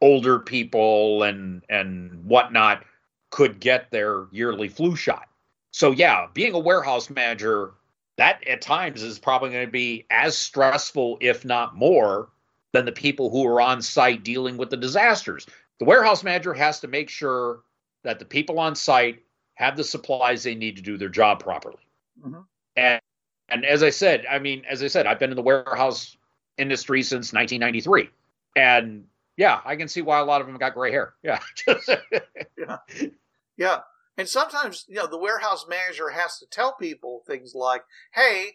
[0.00, 2.84] older people and and whatnot
[3.30, 5.28] could get their yearly flu shot.
[5.72, 7.72] So yeah, being a warehouse manager
[8.16, 12.28] that at times is probably going to be as stressful, if not more,
[12.72, 15.46] than the people who are on site dealing with the disasters.
[15.80, 17.60] The warehouse manager has to make sure
[18.04, 19.22] that the people on site
[19.54, 21.82] have the supplies they need to do their job properly.
[22.24, 22.40] Mm-hmm.
[22.76, 23.00] And
[23.48, 26.16] and as I said, I mean, as I said, I've been in the warehouse
[26.58, 28.10] industry since 1993.
[28.56, 29.04] And
[29.36, 31.14] yeah, I can see why a lot of them got gray hair.
[32.56, 32.78] Yeah.
[33.56, 33.80] Yeah.
[34.16, 37.82] And sometimes, you know, the warehouse manager has to tell people things like,
[38.14, 38.52] hey,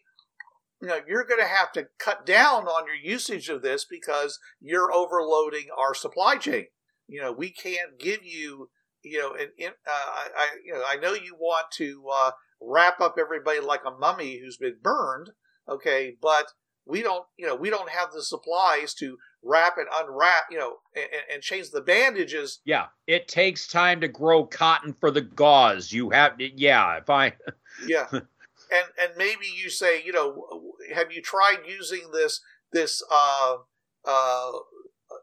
[0.81, 4.39] you know, you're going to have to cut down on your usage of this because
[4.61, 6.67] you're overloading our supply chain.
[7.07, 8.69] You know, we can't give you,
[9.03, 12.31] you know, an, uh, I, I, you know, I know you want to uh,
[12.61, 15.31] wrap up everybody like a mummy who's been burned,
[15.67, 16.53] okay, but
[16.89, 20.77] we don't, you know, we don't have the supplies to wrap and unwrap, you know,
[20.95, 22.59] and, and change the bandages.
[22.65, 25.91] Yeah, it takes time to grow cotton for the gauze.
[25.91, 26.97] You have, to, yeah.
[26.97, 27.33] If I,
[27.87, 28.23] yeah, and
[29.01, 33.57] and maybe you say, you know, have you tried using this this uh
[34.05, 34.51] uh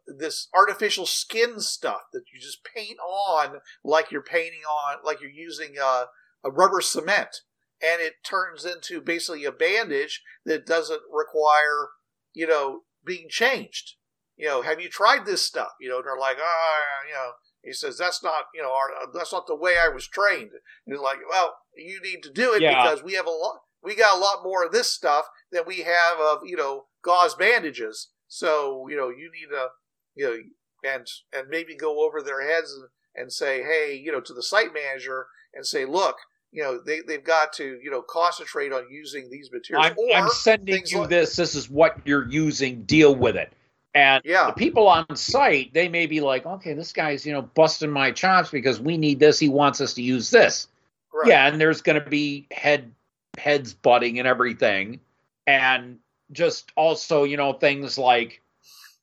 [0.06, 5.30] this artificial skin stuff that you just paint on like you're painting on like you're
[5.30, 6.04] using uh,
[6.44, 7.42] a rubber cement
[7.82, 11.88] and it turns into basically a bandage that doesn't require
[12.34, 13.94] you know being changed.
[14.36, 15.70] You know have you tried this stuff?
[15.80, 17.30] You know they're like ah oh, you know.
[17.62, 20.50] He says that's not you know our, that's not the way i was trained.
[20.52, 22.82] And he's like well you need to do it Yeah.
[22.82, 25.78] because we have a lot we got a lot more of this stuff than we
[25.78, 28.10] have of you know gauze bandages.
[28.28, 29.68] So you know you need to
[30.14, 34.20] you know and and maybe go over their heads and, and say hey you know
[34.20, 36.16] to the site manager and say look
[36.52, 40.28] you know they, they've got to you know concentrate on using these materials I'm, I'm
[40.30, 41.36] sending you like- this.
[41.36, 42.82] This is what you're using.
[42.82, 43.52] Deal with it.
[43.94, 44.46] And Yeah.
[44.48, 48.10] the people on site, they may be like, okay, this guy's, you know, busting my
[48.10, 49.38] chops because we need this.
[49.38, 50.68] He wants us to use this.
[51.14, 51.28] right.
[51.28, 52.92] Yeah, and there's going to be head
[53.38, 55.00] heads butting and everything,
[55.46, 55.98] and
[56.32, 58.42] just also, you know, things like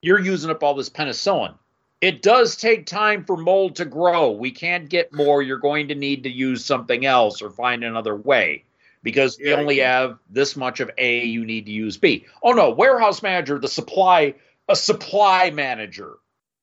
[0.03, 1.55] you're using up all this penicillin.
[2.03, 4.31] It does take time for mold to grow.
[4.31, 5.41] We can't get more.
[5.41, 8.65] You're going to need to use something else or find another way
[9.03, 9.99] because we only yeah.
[9.99, 11.23] have this much of A.
[11.23, 12.25] You need to use B.
[12.43, 14.35] Oh no, warehouse manager, the supply,
[14.67, 16.15] a supply manager,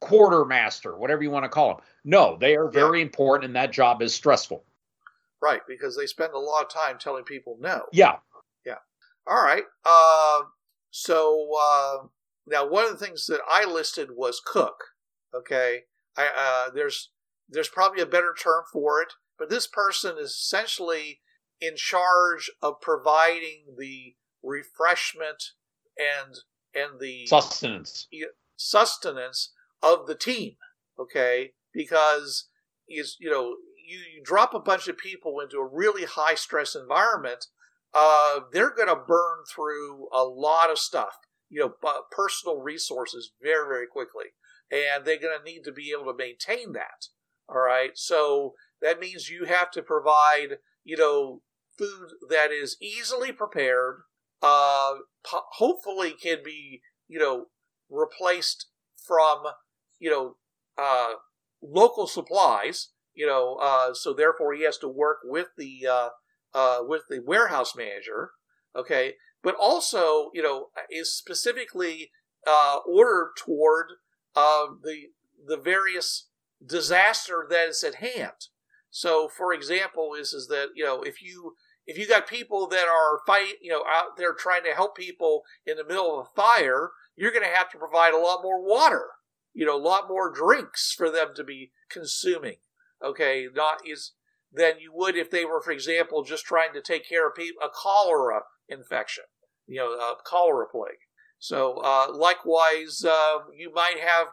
[0.03, 1.85] quartermaster, whatever you want to call them.
[2.05, 4.63] No, they are very important, and that job is stressful.
[5.41, 8.17] right because they spend a lot of time telling people no Yeah,
[8.67, 8.77] Yeah,
[9.27, 9.65] All right.
[9.87, 10.41] Uh,
[10.91, 11.97] so uh,
[12.47, 14.90] now one of the things that I listed was cook.
[15.35, 15.81] Okay.
[16.17, 17.11] I, uh, there's
[17.49, 21.21] there's probably a better term for it, but this person is essentially
[21.61, 25.43] in charge of providing the refreshment
[25.99, 26.37] and
[26.75, 28.07] and the sustenance.
[28.57, 29.53] sustenance
[29.83, 30.57] of the team.
[30.99, 32.49] Okay, because
[32.89, 33.57] is you know
[33.87, 37.47] you, you drop a bunch of people into a really high stress environment,
[37.95, 41.15] uh, they're going to burn through a lot of stuff.
[41.49, 44.27] You know, personal resources very very quickly,
[44.71, 47.07] and they're going to need to be able to maintain that.
[47.49, 51.43] All right, so that means you have to provide you know
[51.79, 54.03] food that is easily prepared,
[54.43, 54.95] uh,
[55.25, 57.47] po- hopefully can be you know
[57.91, 58.67] replaced
[59.07, 59.43] from
[59.99, 60.37] you know
[60.79, 61.15] uh,
[61.63, 66.09] local supplies you know uh, so therefore he has to work with the uh,
[66.55, 68.31] uh, with the warehouse manager
[68.77, 72.11] okay but also you know is specifically
[72.47, 73.87] uh, ordered toward
[74.37, 75.09] uh, the
[75.47, 76.29] the various
[76.65, 78.49] disaster that is at hand.
[78.91, 81.55] So for example is is that you know if you
[81.87, 85.43] if you got people that are fight you know out there trying to help people
[85.67, 88.65] in the middle of a fire you're going to have to provide a lot more
[88.65, 89.07] water
[89.55, 92.57] you know a lot more drinks for them to be consuming
[93.03, 93.47] okay?
[93.53, 94.13] Not is
[94.53, 97.63] than you would if they were for example just trying to take care of people,
[97.65, 99.25] a cholera infection
[99.67, 101.07] you know a cholera plague
[101.41, 104.29] so uh, likewise uh, you might have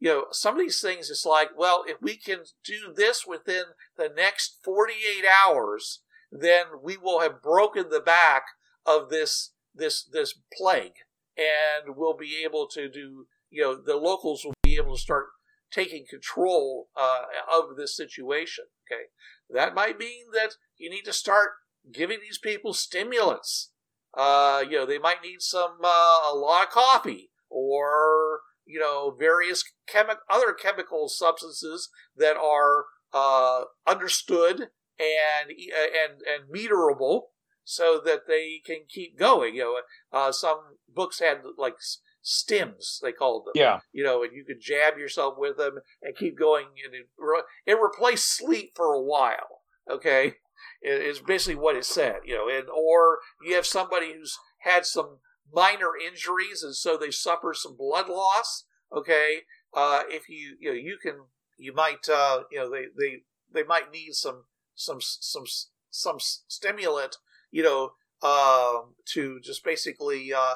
[0.00, 3.64] you know some of these things it's like well if we can do this within
[3.98, 6.00] the next 48 hours
[6.32, 8.44] then we will have broken the back
[8.86, 10.94] of this this this plague.
[11.36, 15.26] And we'll be able to do you know the locals will be able to start
[15.70, 17.22] taking control uh,
[17.54, 19.04] of this situation okay?
[19.50, 21.50] That might mean that you need to start
[21.92, 23.71] giving these people stimulants
[24.14, 29.14] uh, you know they might need some uh, a lot of coffee or you know
[29.18, 37.22] various chemi- other chemical substances that are uh, understood and and and meterable
[37.64, 39.54] so that they can keep going.
[39.54, 40.58] You know, uh, some
[40.92, 43.52] books had like s- stims they called them.
[43.54, 43.80] Yeah.
[43.92, 47.42] You know, and you could jab yourself with them and keep going, and it, re-
[47.66, 49.60] it replaced sleep for a while.
[49.90, 50.34] Okay,
[50.82, 52.16] is basically what it said.
[52.24, 55.18] You know, and or you have somebody who's had some
[55.52, 58.64] minor injuries and so they suffer some blood loss.
[58.94, 59.40] Okay,
[59.74, 61.24] uh, if you you know you can
[61.56, 63.22] you might uh, you know they they
[63.52, 65.44] they might need some some some
[65.90, 67.16] some stimulant
[67.50, 70.54] you know um, to just basically uh,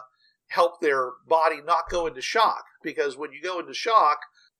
[0.48, 4.18] help their body not go into shock because when you go into shock,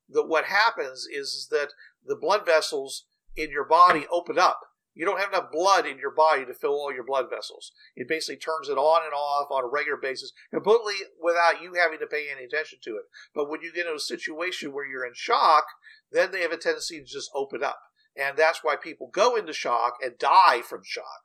[0.09, 1.69] the, what happens is that
[2.05, 3.05] the blood vessels
[3.35, 4.59] in your body open up.
[4.97, 7.71] You don't have enough blood in your body to fill all your blood vessels.
[7.95, 11.99] It basically turns it on and off on a regular basis, completely without you having
[11.99, 13.03] to pay any attention to it.
[13.35, 15.65] But when you get in a situation where you're in shock,
[16.11, 17.79] then they have a tendency to just open up.
[18.15, 21.21] And that's why people go into shock and die from shock.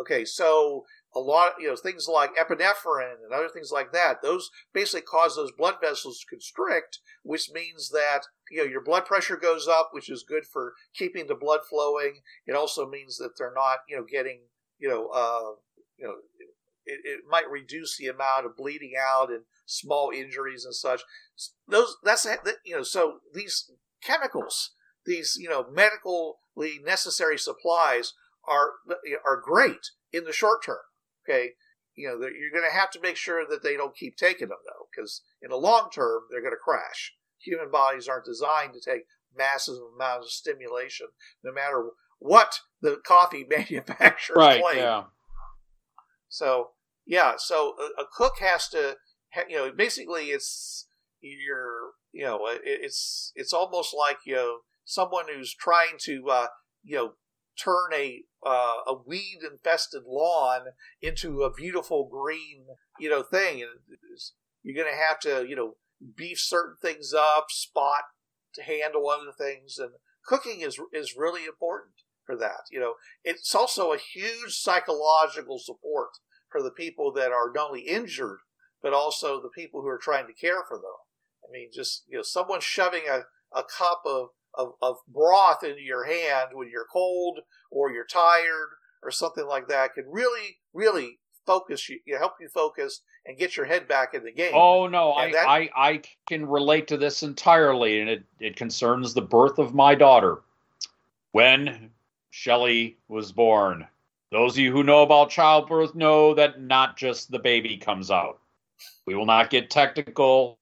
[0.00, 0.84] Okay, so
[1.18, 5.34] a lot, you know, things like epinephrine and other things like that, those basically cause
[5.34, 9.90] those blood vessels to constrict, which means that, you know, your blood pressure goes up,
[9.92, 12.20] which is good for keeping the blood flowing.
[12.46, 14.42] It also means that they're not, you know, getting,
[14.78, 15.56] you know, uh,
[15.98, 16.14] you know,
[16.86, 21.02] it, it might reduce the amount of bleeding out and small injuries and such.
[21.66, 22.26] Those, that's,
[22.64, 24.70] you know, so these chemicals,
[25.04, 28.14] these, you know, medically necessary supplies
[28.46, 28.74] are,
[29.26, 30.78] are great in the short term
[31.28, 31.50] Okay,
[31.94, 34.58] you know you're going to have to make sure that they don't keep taking them
[34.66, 37.14] though, because in the long term they're going to crash.
[37.40, 39.02] Human bodies aren't designed to take
[39.36, 41.06] massive amounts of stimulation,
[41.44, 44.78] no matter what the coffee manufacturer right, claim.
[44.78, 45.04] Yeah.
[46.28, 46.70] So
[47.06, 48.96] yeah, so a, a, cook has to,
[49.48, 50.86] you know, basically it's
[51.20, 56.46] you're, you know, it's it's almost like you know someone who's trying to, uh,
[56.84, 57.12] you know,
[57.62, 60.68] turn a uh, a weed infested lawn
[61.02, 62.66] into a beautiful green
[62.98, 63.62] you know thing.
[63.62, 63.98] And
[64.62, 65.74] you're going to have to you know
[66.16, 68.04] beef certain things up spot
[68.54, 69.78] to handle other things.
[69.78, 69.90] And
[70.26, 71.94] cooking is is really important
[72.24, 72.94] for that you know.
[73.24, 76.10] It's also a huge psychological support
[76.50, 78.38] for the people that are not only injured
[78.80, 80.84] but also the people who are trying to care for them.
[81.44, 83.22] I mean just you know someone shoving a,
[83.56, 87.40] a cup of of, of broth into your hand when you're cold
[87.70, 88.68] or you're tired
[89.02, 93.66] or something like that can really, really focus you, help you focus and get your
[93.66, 94.52] head back in the game.
[94.54, 99.14] Oh no, I, that, I I can relate to this entirely, and it, it concerns
[99.14, 100.40] the birth of my daughter.
[101.32, 101.90] When
[102.30, 103.86] Shelley was born,
[104.30, 108.40] those of you who know about childbirth know that not just the baby comes out.
[109.06, 110.58] We will not get technical.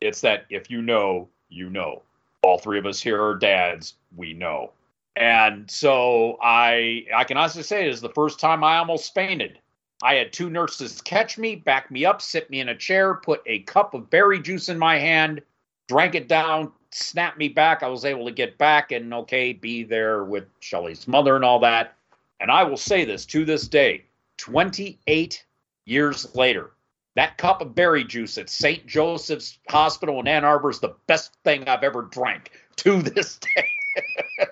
[0.00, 2.02] It's that if you know, you know
[2.42, 3.94] all three of us here are dads.
[4.16, 4.72] We know.
[5.16, 9.58] And so I I can honestly say it is the first time I almost fainted.
[10.02, 13.42] I had two nurses catch me, back me up, sit me in a chair, put
[13.46, 15.42] a cup of berry juice in my hand,
[15.88, 17.82] drank it down, snapped me back.
[17.82, 21.58] I was able to get back and okay, be there with Shelly's mother and all
[21.60, 21.96] that.
[22.38, 24.04] And I will say this to this day,
[24.36, 25.44] 28
[25.84, 26.70] years later,
[27.18, 28.86] that cup of berry juice at St.
[28.86, 33.40] Joseph's Hospital in Ann Arbor is the best thing I've ever drank to this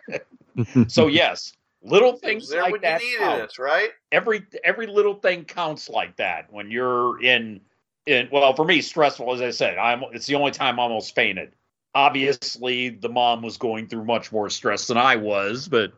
[0.09, 0.21] day.
[0.89, 1.53] so yes,
[1.85, 3.01] little things there like that.
[3.03, 3.35] You count.
[3.37, 3.91] needed right?
[4.11, 7.61] Every every little thing counts like that when you're in
[8.05, 9.79] in well for me stressful as I said.
[9.79, 11.53] I'm it's the only time I almost fainted.
[11.95, 15.93] Obviously, the mom was going through much more stress than I was, but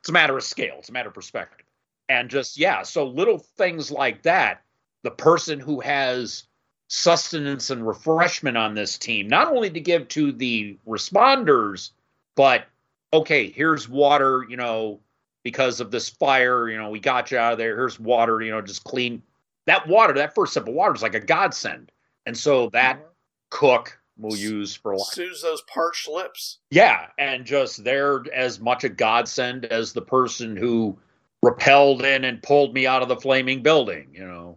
[0.00, 0.76] it's a matter of scale.
[0.78, 1.66] It's a matter of perspective.
[2.08, 4.63] And just yeah, so little things like that
[5.04, 6.44] the person who has
[6.88, 11.90] sustenance and refreshment on this team, not only to give to the responders,
[12.34, 12.66] but
[13.12, 14.98] okay, here's water, you know,
[15.44, 17.76] because of this fire, you know, we got you out of there.
[17.76, 19.22] Here's water, you know, just clean.
[19.66, 21.92] That water, that first sip of water is like a godsend.
[22.26, 23.06] And so that mm-hmm.
[23.50, 26.58] cook will use for like soothes those parched lips.
[26.70, 30.96] Yeah, and just they're as much a godsend as the person who
[31.42, 34.56] repelled in and pulled me out of the flaming building, you know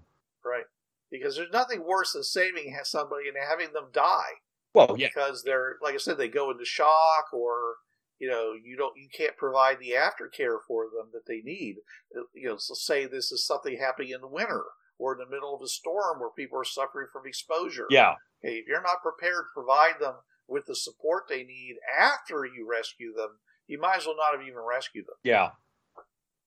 [1.11, 4.41] because there's nothing worse than saving somebody and having them die.
[4.73, 5.07] Well, yeah.
[5.07, 7.75] Because they're like I said, they go into shock, or
[8.19, 11.77] you know, you don't, you can't provide the aftercare for them that they need.
[12.15, 14.63] Uh, you know, so say this is something happening in the winter
[14.99, 17.85] or in the middle of a storm where people are suffering from exposure.
[17.89, 18.15] Yeah.
[18.43, 20.15] Okay, if you're not prepared to provide them
[20.47, 23.29] with the support they need after you rescue them,
[23.67, 25.15] you might as well not have even rescued them.
[25.23, 25.49] Yeah.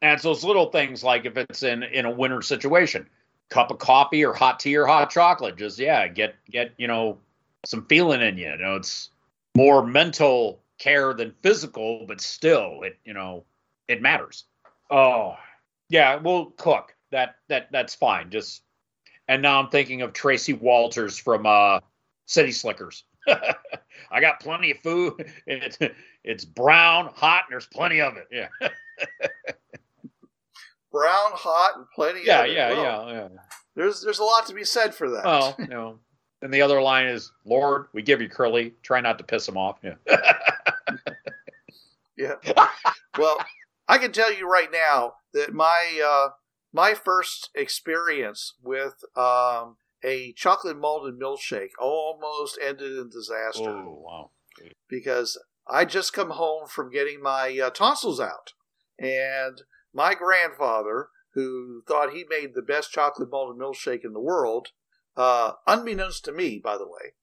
[0.03, 3.09] And it's those little things like if it's in in a winter situation,
[3.51, 5.57] cup of coffee or hot tea or hot chocolate.
[5.57, 7.19] Just yeah, get get you know
[7.67, 8.51] some feeling in you.
[8.51, 9.11] You know, it's
[9.55, 13.45] more mental care than physical, but still, it you know
[13.89, 14.45] it matters.
[14.91, 15.37] Oh
[15.89, 16.95] yeah, we'll cook.
[17.11, 18.31] That that that's fine.
[18.31, 18.63] Just
[19.29, 21.81] and now I'm thinking of Tracy Walters from uh,
[22.27, 23.05] City Slickers.
[24.11, 25.31] I got plenty of food.
[25.47, 25.79] It's
[26.23, 28.29] it's brown, hot, and there's plenty of it.
[28.31, 28.49] Yeah.
[30.91, 32.21] brown, hot, and plenty.
[32.25, 33.29] Yeah, of yeah, well, yeah, yeah.
[33.75, 35.23] There's there's a lot to be said for that.
[35.25, 35.99] Oh, you know.
[36.43, 38.75] And the other line is, "Lord, we give you curly.
[38.83, 39.95] Try not to piss him off." Yeah.
[42.17, 42.35] yeah.
[43.19, 43.39] Well,
[43.89, 46.31] I can tell you right now that my uh,
[46.73, 54.31] my first experience with um, a chocolate malted milkshake almost ended in disaster Oh wow.
[54.89, 55.39] because
[55.69, 58.55] I just come home from getting my uh, tonsils out,
[58.99, 59.63] and
[59.93, 64.69] my grandfather, who thought he made the best chocolate malted milkshake in the world,
[65.17, 67.15] uh, unbeknownst to me, by the way,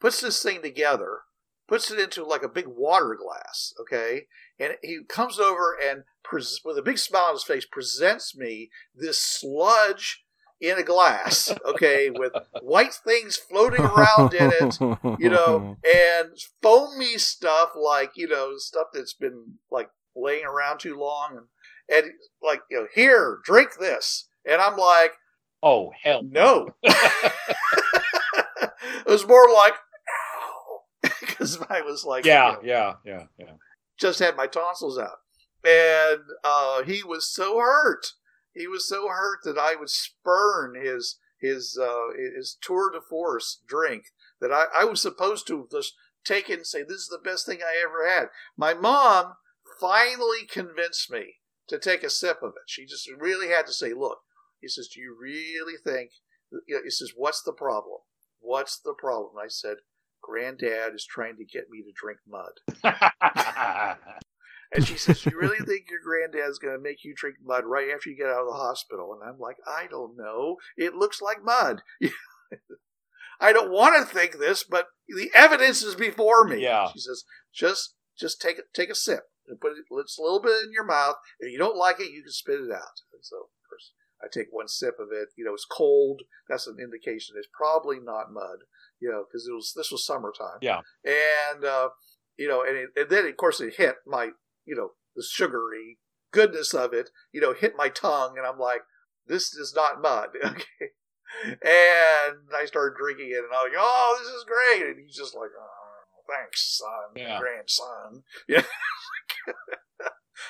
[0.00, 1.20] puts this thing together,
[1.66, 4.26] puts it into like a big water glass, okay,
[4.58, 8.70] and he comes over and pres- with a big smile on his face presents me
[8.94, 10.24] this sludge
[10.60, 12.32] in a glass, okay, with
[12.62, 14.78] white things floating around in it
[15.18, 16.30] you know, and
[16.62, 21.46] foamy stuff like you know stuff that's been like laying around too long, and
[21.88, 22.04] and
[22.42, 25.12] like you know here drink this, and I'm like
[25.62, 27.32] Oh hell no, it
[29.06, 29.74] was more like
[31.20, 33.52] because I was like Yeah, you know, yeah, yeah, yeah.
[33.98, 35.18] just had my tonsils out,
[35.64, 38.06] and uh, he was so hurt.
[38.54, 43.60] He was so hurt that I would spurn his his uh, his tour de force
[43.66, 44.06] drink
[44.40, 47.46] that I, I was supposed to just take it and say this is the best
[47.46, 48.28] thing I ever had.
[48.56, 49.34] My mom
[49.80, 51.34] finally convinced me
[51.68, 52.62] to take a sip of it.
[52.66, 54.20] She just really had to say, "Look,"
[54.60, 56.12] he says, "Do you really think?"
[56.66, 58.00] you know, He says, "What's the problem?
[58.40, 59.78] What's the problem?" I said,
[60.22, 62.60] "Granddad is trying to get me to drink mud."
[64.74, 67.90] And she says, You really think your granddad's going to make you drink mud right
[67.94, 69.14] after you get out of the hospital?
[69.14, 70.56] And I'm like, I don't know.
[70.76, 71.82] It looks like mud.
[73.40, 76.62] I don't want to think this, but the evidence is before me.
[76.62, 76.88] Yeah.
[76.92, 80.64] She says, Just just take take a sip and put it it's a little bit
[80.64, 81.16] in your mouth.
[81.38, 83.02] If you don't like it, you can spit it out.
[83.12, 83.92] And so, of course,
[84.22, 85.28] I take one sip of it.
[85.36, 86.22] You know, it's cold.
[86.48, 88.64] That's an indication it's probably not mud.
[89.00, 90.58] You know, because it was this was summertime.
[90.62, 90.80] Yeah.
[91.04, 91.90] And uh,
[92.36, 94.30] you know, and, it, and then of course it hit my
[94.64, 95.98] you know, the sugary
[96.32, 98.82] goodness of it, you know, hit my tongue, and I'm like,
[99.26, 100.30] this is not mud.
[100.44, 100.92] Okay.
[101.50, 104.86] And I started drinking it, and I'm like, oh, this is great.
[104.88, 105.83] And he's just like, oh,
[106.28, 107.38] thanks, son, Yeah.
[107.38, 108.22] grandson.
[108.48, 108.62] Yeah.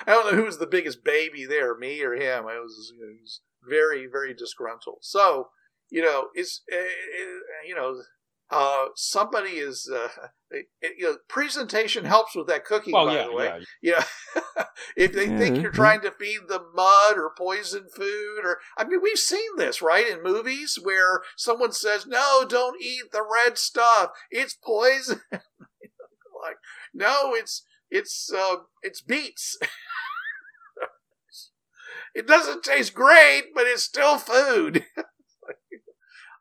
[0.07, 2.47] I don't know who was the biggest baby there, me or him.
[2.47, 4.99] I was, you know, was very, very disgruntled.
[5.03, 5.49] So,
[5.91, 6.77] you know, it's, uh,
[7.67, 7.97] you know,
[8.51, 10.09] uh, somebody is, uh,
[10.51, 10.67] it,
[10.99, 13.47] you know, presentation helps with that cooking, well, by yeah, the way.
[13.47, 13.59] yeah.
[13.83, 13.93] You
[14.57, 14.65] know,
[14.97, 18.85] if they Yeah, think you're trying to feed them mud or poison food, or I
[18.85, 23.59] mean, we've seen this right in movies where someone says, "No, don't eat the red
[23.59, 26.57] stuff; it's poison." like,
[26.93, 29.59] no, it's it's uh, it's beets.
[32.15, 34.85] it doesn't taste great, but it's still food.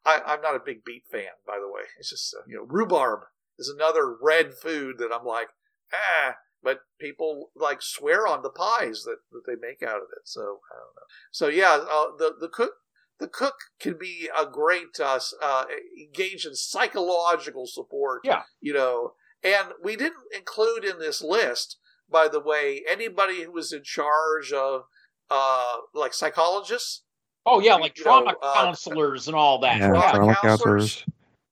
[0.06, 1.84] I, I'm not a big beet fan, by the way.
[2.00, 3.22] It's just uh, you know, rhubarb
[3.58, 5.50] is another red food that I'm like,
[5.94, 6.36] ah.
[6.62, 10.24] But people like swear on the pies that, that they make out of it.
[10.24, 11.08] So I don't know.
[11.30, 12.76] So yeah, uh, the the cook
[13.20, 15.66] the cook can be a great uh, uh,
[16.00, 18.22] engage in psychological support.
[18.24, 18.44] Yeah.
[18.62, 21.78] you know, and we didn't include in this list,
[22.10, 24.84] by the way, anybody who was in charge of
[25.30, 27.04] uh, like psychologists.
[27.46, 29.80] Oh yeah, like trauma know, uh, counselors and all that.
[29.80, 30.96] Yeah, Trauma trauma counselors.
[30.96, 31.06] counselors.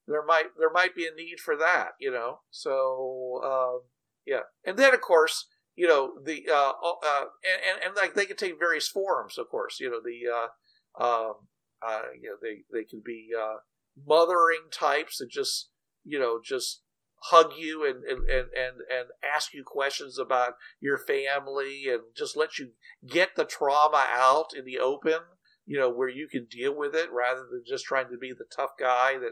[0.08, 2.39] there might there might be a need for that, you know.
[2.50, 3.82] So um,
[4.26, 8.26] yeah, and then of course, you know the uh, uh, and, and and like they
[8.26, 9.80] can take various forms, of course.
[9.80, 11.34] You know the uh, um,
[11.86, 13.58] uh, you know they they can be uh,
[14.06, 15.70] mothering types that just
[16.06, 16.82] you know just
[17.24, 22.36] hug you and and, and and and ask you questions about your family and just
[22.36, 22.70] let you
[23.08, 25.20] get the trauma out in the open
[25.72, 28.43] you know where you can deal with it rather than just trying to be the
[28.53, 29.32] tough guy that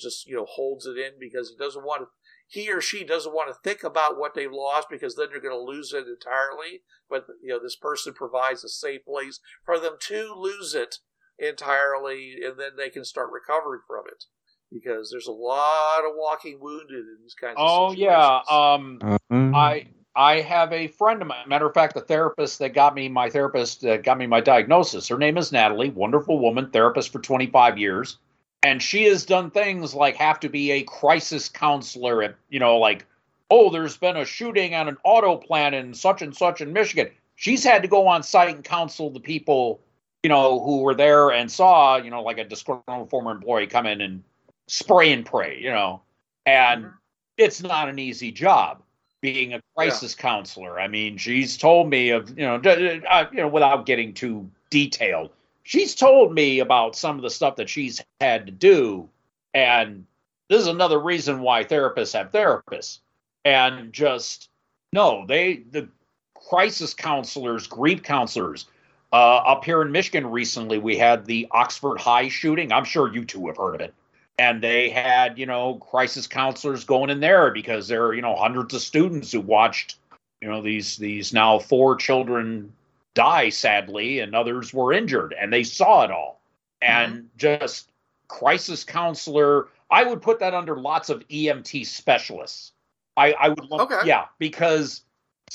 [0.00, 2.06] just you know holds it in because he doesn't want to
[2.46, 5.52] he or she doesn't want to think about what they've lost because then they're going
[5.52, 9.94] to lose it entirely but you know this person provides a safe place for them
[10.00, 10.98] to lose it
[11.40, 14.26] entirely and then they can start recovering from it
[14.70, 17.98] because there's a lot of walking wounded in these kinds of Oh situations.
[17.98, 18.40] yeah.
[18.48, 19.00] Um,
[19.32, 19.54] Mhm.
[19.56, 21.48] I I have a friend of mine.
[21.48, 25.08] Matter of fact, the therapist that got me my therapist that got me my diagnosis.
[25.08, 25.90] Her name is Natalie.
[25.90, 28.18] Wonderful woman, therapist for 25 years,
[28.62, 32.76] and she has done things like have to be a crisis counselor at you know
[32.78, 33.06] like
[33.50, 37.08] oh there's been a shooting on an auto plant in such and such in Michigan.
[37.36, 39.80] She's had to go on site and counsel the people
[40.24, 43.86] you know who were there and saw you know like a disgruntled former employee come
[43.86, 44.22] in and
[44.66, 46.02] spray and pray you know
[46.46, 46.92] and Mhm.
[47.38, 48.82] it's not an easy job
[49.20, 50.80] being a crisis counselor.
[50.80, 54.50] I mean, she's told me of you know, d- uh, you know, without getting too
[54.70, 55.30] detailed,
[55.62, 59.08] she's told me about some of the stuff that she's had to do,
[59.54, 60.06] and
[60.48, 63.00] this is another reason why therapists have therapists,
[63.44, 64.48] and just
[64.92, 65.88] no, they the
[66.34, 68.66] crisis counselors, grief counselors
[69.12, 72.70] Uh, up here in Michigan recently, we had the Oxford High shooting.
[72.70, 73.92] I'm sure you two have heard of it.
[74.40, 78.34] And they had, you know, crisis counselors going in there because there are, you know,
[78.34, 79.96] hundreds of students who watched,
[80.40, 82.72] you know, these these now four children
[83.12, 86.40] die sadly, and others were injured, and they saw it all.
[86.80, 87.90] And just
[88.28, 92.72] crisis counselor, I would put that under lots of EMT specialists.
[93.18, 94.06] I, I would, lump, Okay.
[94.08, 95.02] yeah, because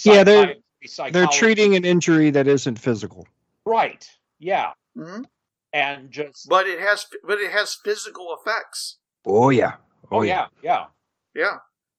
[0.04, 0.58] Yeah, they're-
[1.12, 3.26] They're treating an injury that isn't physical.
[3.66, 4.08] right,
[4.38, 5.24] yeah, hmm
[5.76, 8.98] and just But it has, but it has physical effects.
[9.26, 9.74] Oh yeah.
[10.10, 10.86] oh yeah, yeah,
[11.36, 11.58] Yeah,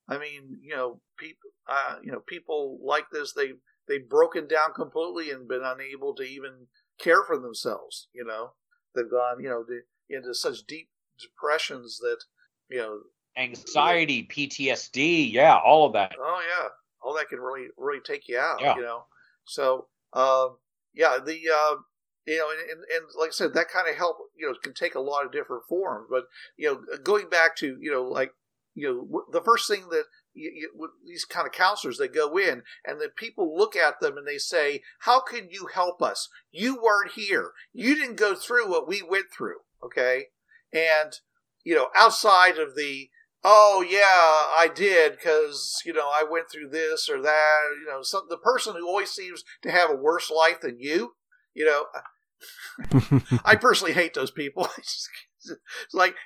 [0.09, 3.35] I mean, you know, people, uh, you know, people like this.
[3.35, 3.53] They
[3.87, 6.69] they've broken down completely and been unable to even
[6.99, 8.09] care for themselves.
[8.15, 8.53] You know,
[8.95, 10.89] they've gone, you know, to, into such deep
[11.21, 12.19] depressions that,
[12.71, 13.01] you know,
[13.37, 16.13] anxiety, PTSD, yeah, all of that.
[16.19, 16.69] oh yeah,
[17.03, 18.63] all that can really really take you out.
[18.63, 18.77] Yeah.
[18.77, 19.05] You know,
[19.45, 20.57] so um,
[20.95, 21.77] yeah, the uh,
[22.27, 24.75] you know, and, and, and like I said, that kind of help you know can
[24.75, 26.07] take a lot of different forms.
[26.11, 26.25] But
[26.57, 28.33] you know, going back to you know like
[28.75, 30.05] you know the first thing that
[30.35, 34.17] you, you, these kind of counselors they go in and the people look at them
[34.17, 38.69] and they say how can you help us you weren't here you didn't go through
[38.69, 40.27] what we went through okay
[40.73, 41.21] and
[41.65, 43.09] you know outside of the
[43.43, 43.99] oh yeah
[44.61, 48.37] i did because you know i went through this or that you know some, the
[48.37, 51.15] person who always seems to have a worse life than you
[51.55, 51.87] you know
[53.45, 54.69] I personally hate those people.
[55.85, 56.17] It's like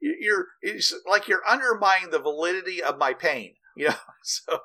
[0.00, 3.54] you're it's like you're undermining the validity of my pain.
[3.76, 4.60] You know, so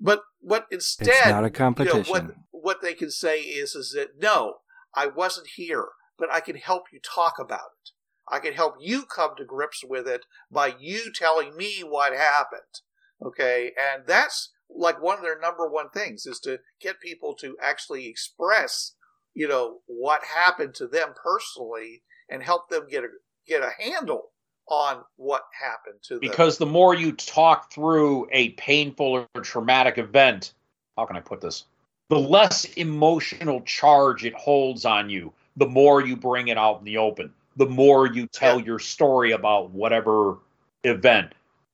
[0.00, 2.04] but what instead it's not a you know, competition.
[2.10, 4.56] what what they can say is is that no,
[4.94, 5.86] I wasn't here,
[6.18, 7.90] but I can help you talk about it.
[8.28, 12.82] I can help you come to grips with it by you telling me what happened.
[13.24, 17.56] Okay, and that's like one of their number one things is to get people to
[17.62, 18.92] actually express,
[19.36, 23.08] you know, what happened to them personally and help them get a
[23.46, 24.30] get a handle
[24.68, 26.20] on what happened to them.
[26.20, 30.54] Because the more you talk through a painful or traumatic event,
[30.96, 31.66] how can I put this?
[32.08, 36.84] The less emotional charge it holds on you, the more you bring it out in
[36.84, 40.38] the open, the more you tell your story about whatever
[40.82, 41.32] event,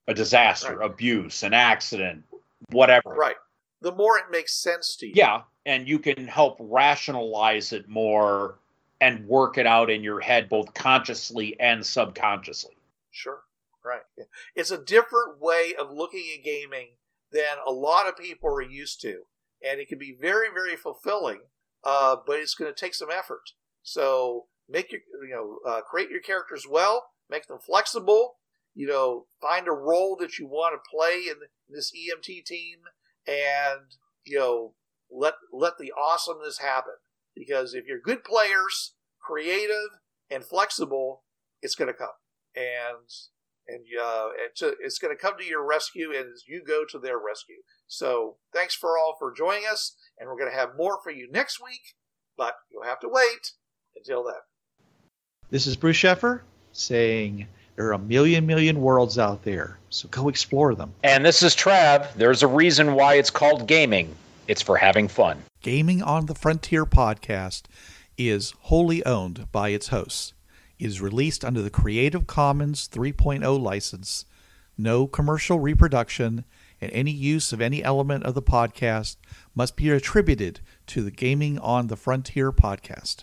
[0.09, 0.91] a disaster, Right.
[0.91, 2.25] abuse, an accident,
[2.71, 3.11] whatever.
[3.11, 3.37] right,
[3.81, 5.13] the more it makes sense to you.
[5.17, 8.59] Yeah, and you can help rationalize it more
[9.01, 12.77] and work it out in your head both consciously and subconsciously.
[13.11, 13.41] Sure.
[13.85, 14.03] Right.
[14.55, 16.91] It's a different way of looking at gaming
[17.33, 19.23] than a lot of people are used to.
[19.69, 21.41] And it can be very, very fulfilling,
[21.85, 23.51] uh, but it's going to take some effort.
[23.83, 28.37] So make your, you know, uh, create your characters well, make them flexible,
[28.75, 31.37] you know, find a role that you want to play in
[31.69, 32.79] this EMT team
[33.27, 34.75] and, you know,
[35.13, 36.95] let, let the awesomeness happen.
[37.35, 39.99] Because if you're good players, creative
[40.31, 41.23] and flexible,
[41.63, 42.09] it's going to come
[42.55, 43.09] and
[43.69, 44.29] and uh,
[44.81, 47.63] it's going to come to your rescue and you go to their rescue.
[47.87, 51.31] So thanks for all for joining us, and we're going to have more for you
[51.31, 51.81] next week,
[52.37, 53.53] but you'll have to wait
[53.97, 54.35] until then.
[55.51, 56.41] This is Bruce Sheffer
[56.73, 57.47] saying
[57.77, 60.93] there are a million, million worlds out there, so go explore them.
[61.05, 62.13] And this is Trav.
[62.15, 64.15] There's a reason why it's called gaming.
[64.49, 65.43] It's for having fun.
[65.63, 67.63] Gaming on the Frontier podcast
[68.19, 70.35] is wholly owned by its hosts.
[70.79, 74.25] It is released under the Creative Commons 3.0 license.
[74.77, 76.45] No commercial reproduction
[76.81, 79.17] and any use of any element of the podcast
[79.55, 83.23] must be attributed to the Gaming on the Frontier podcast.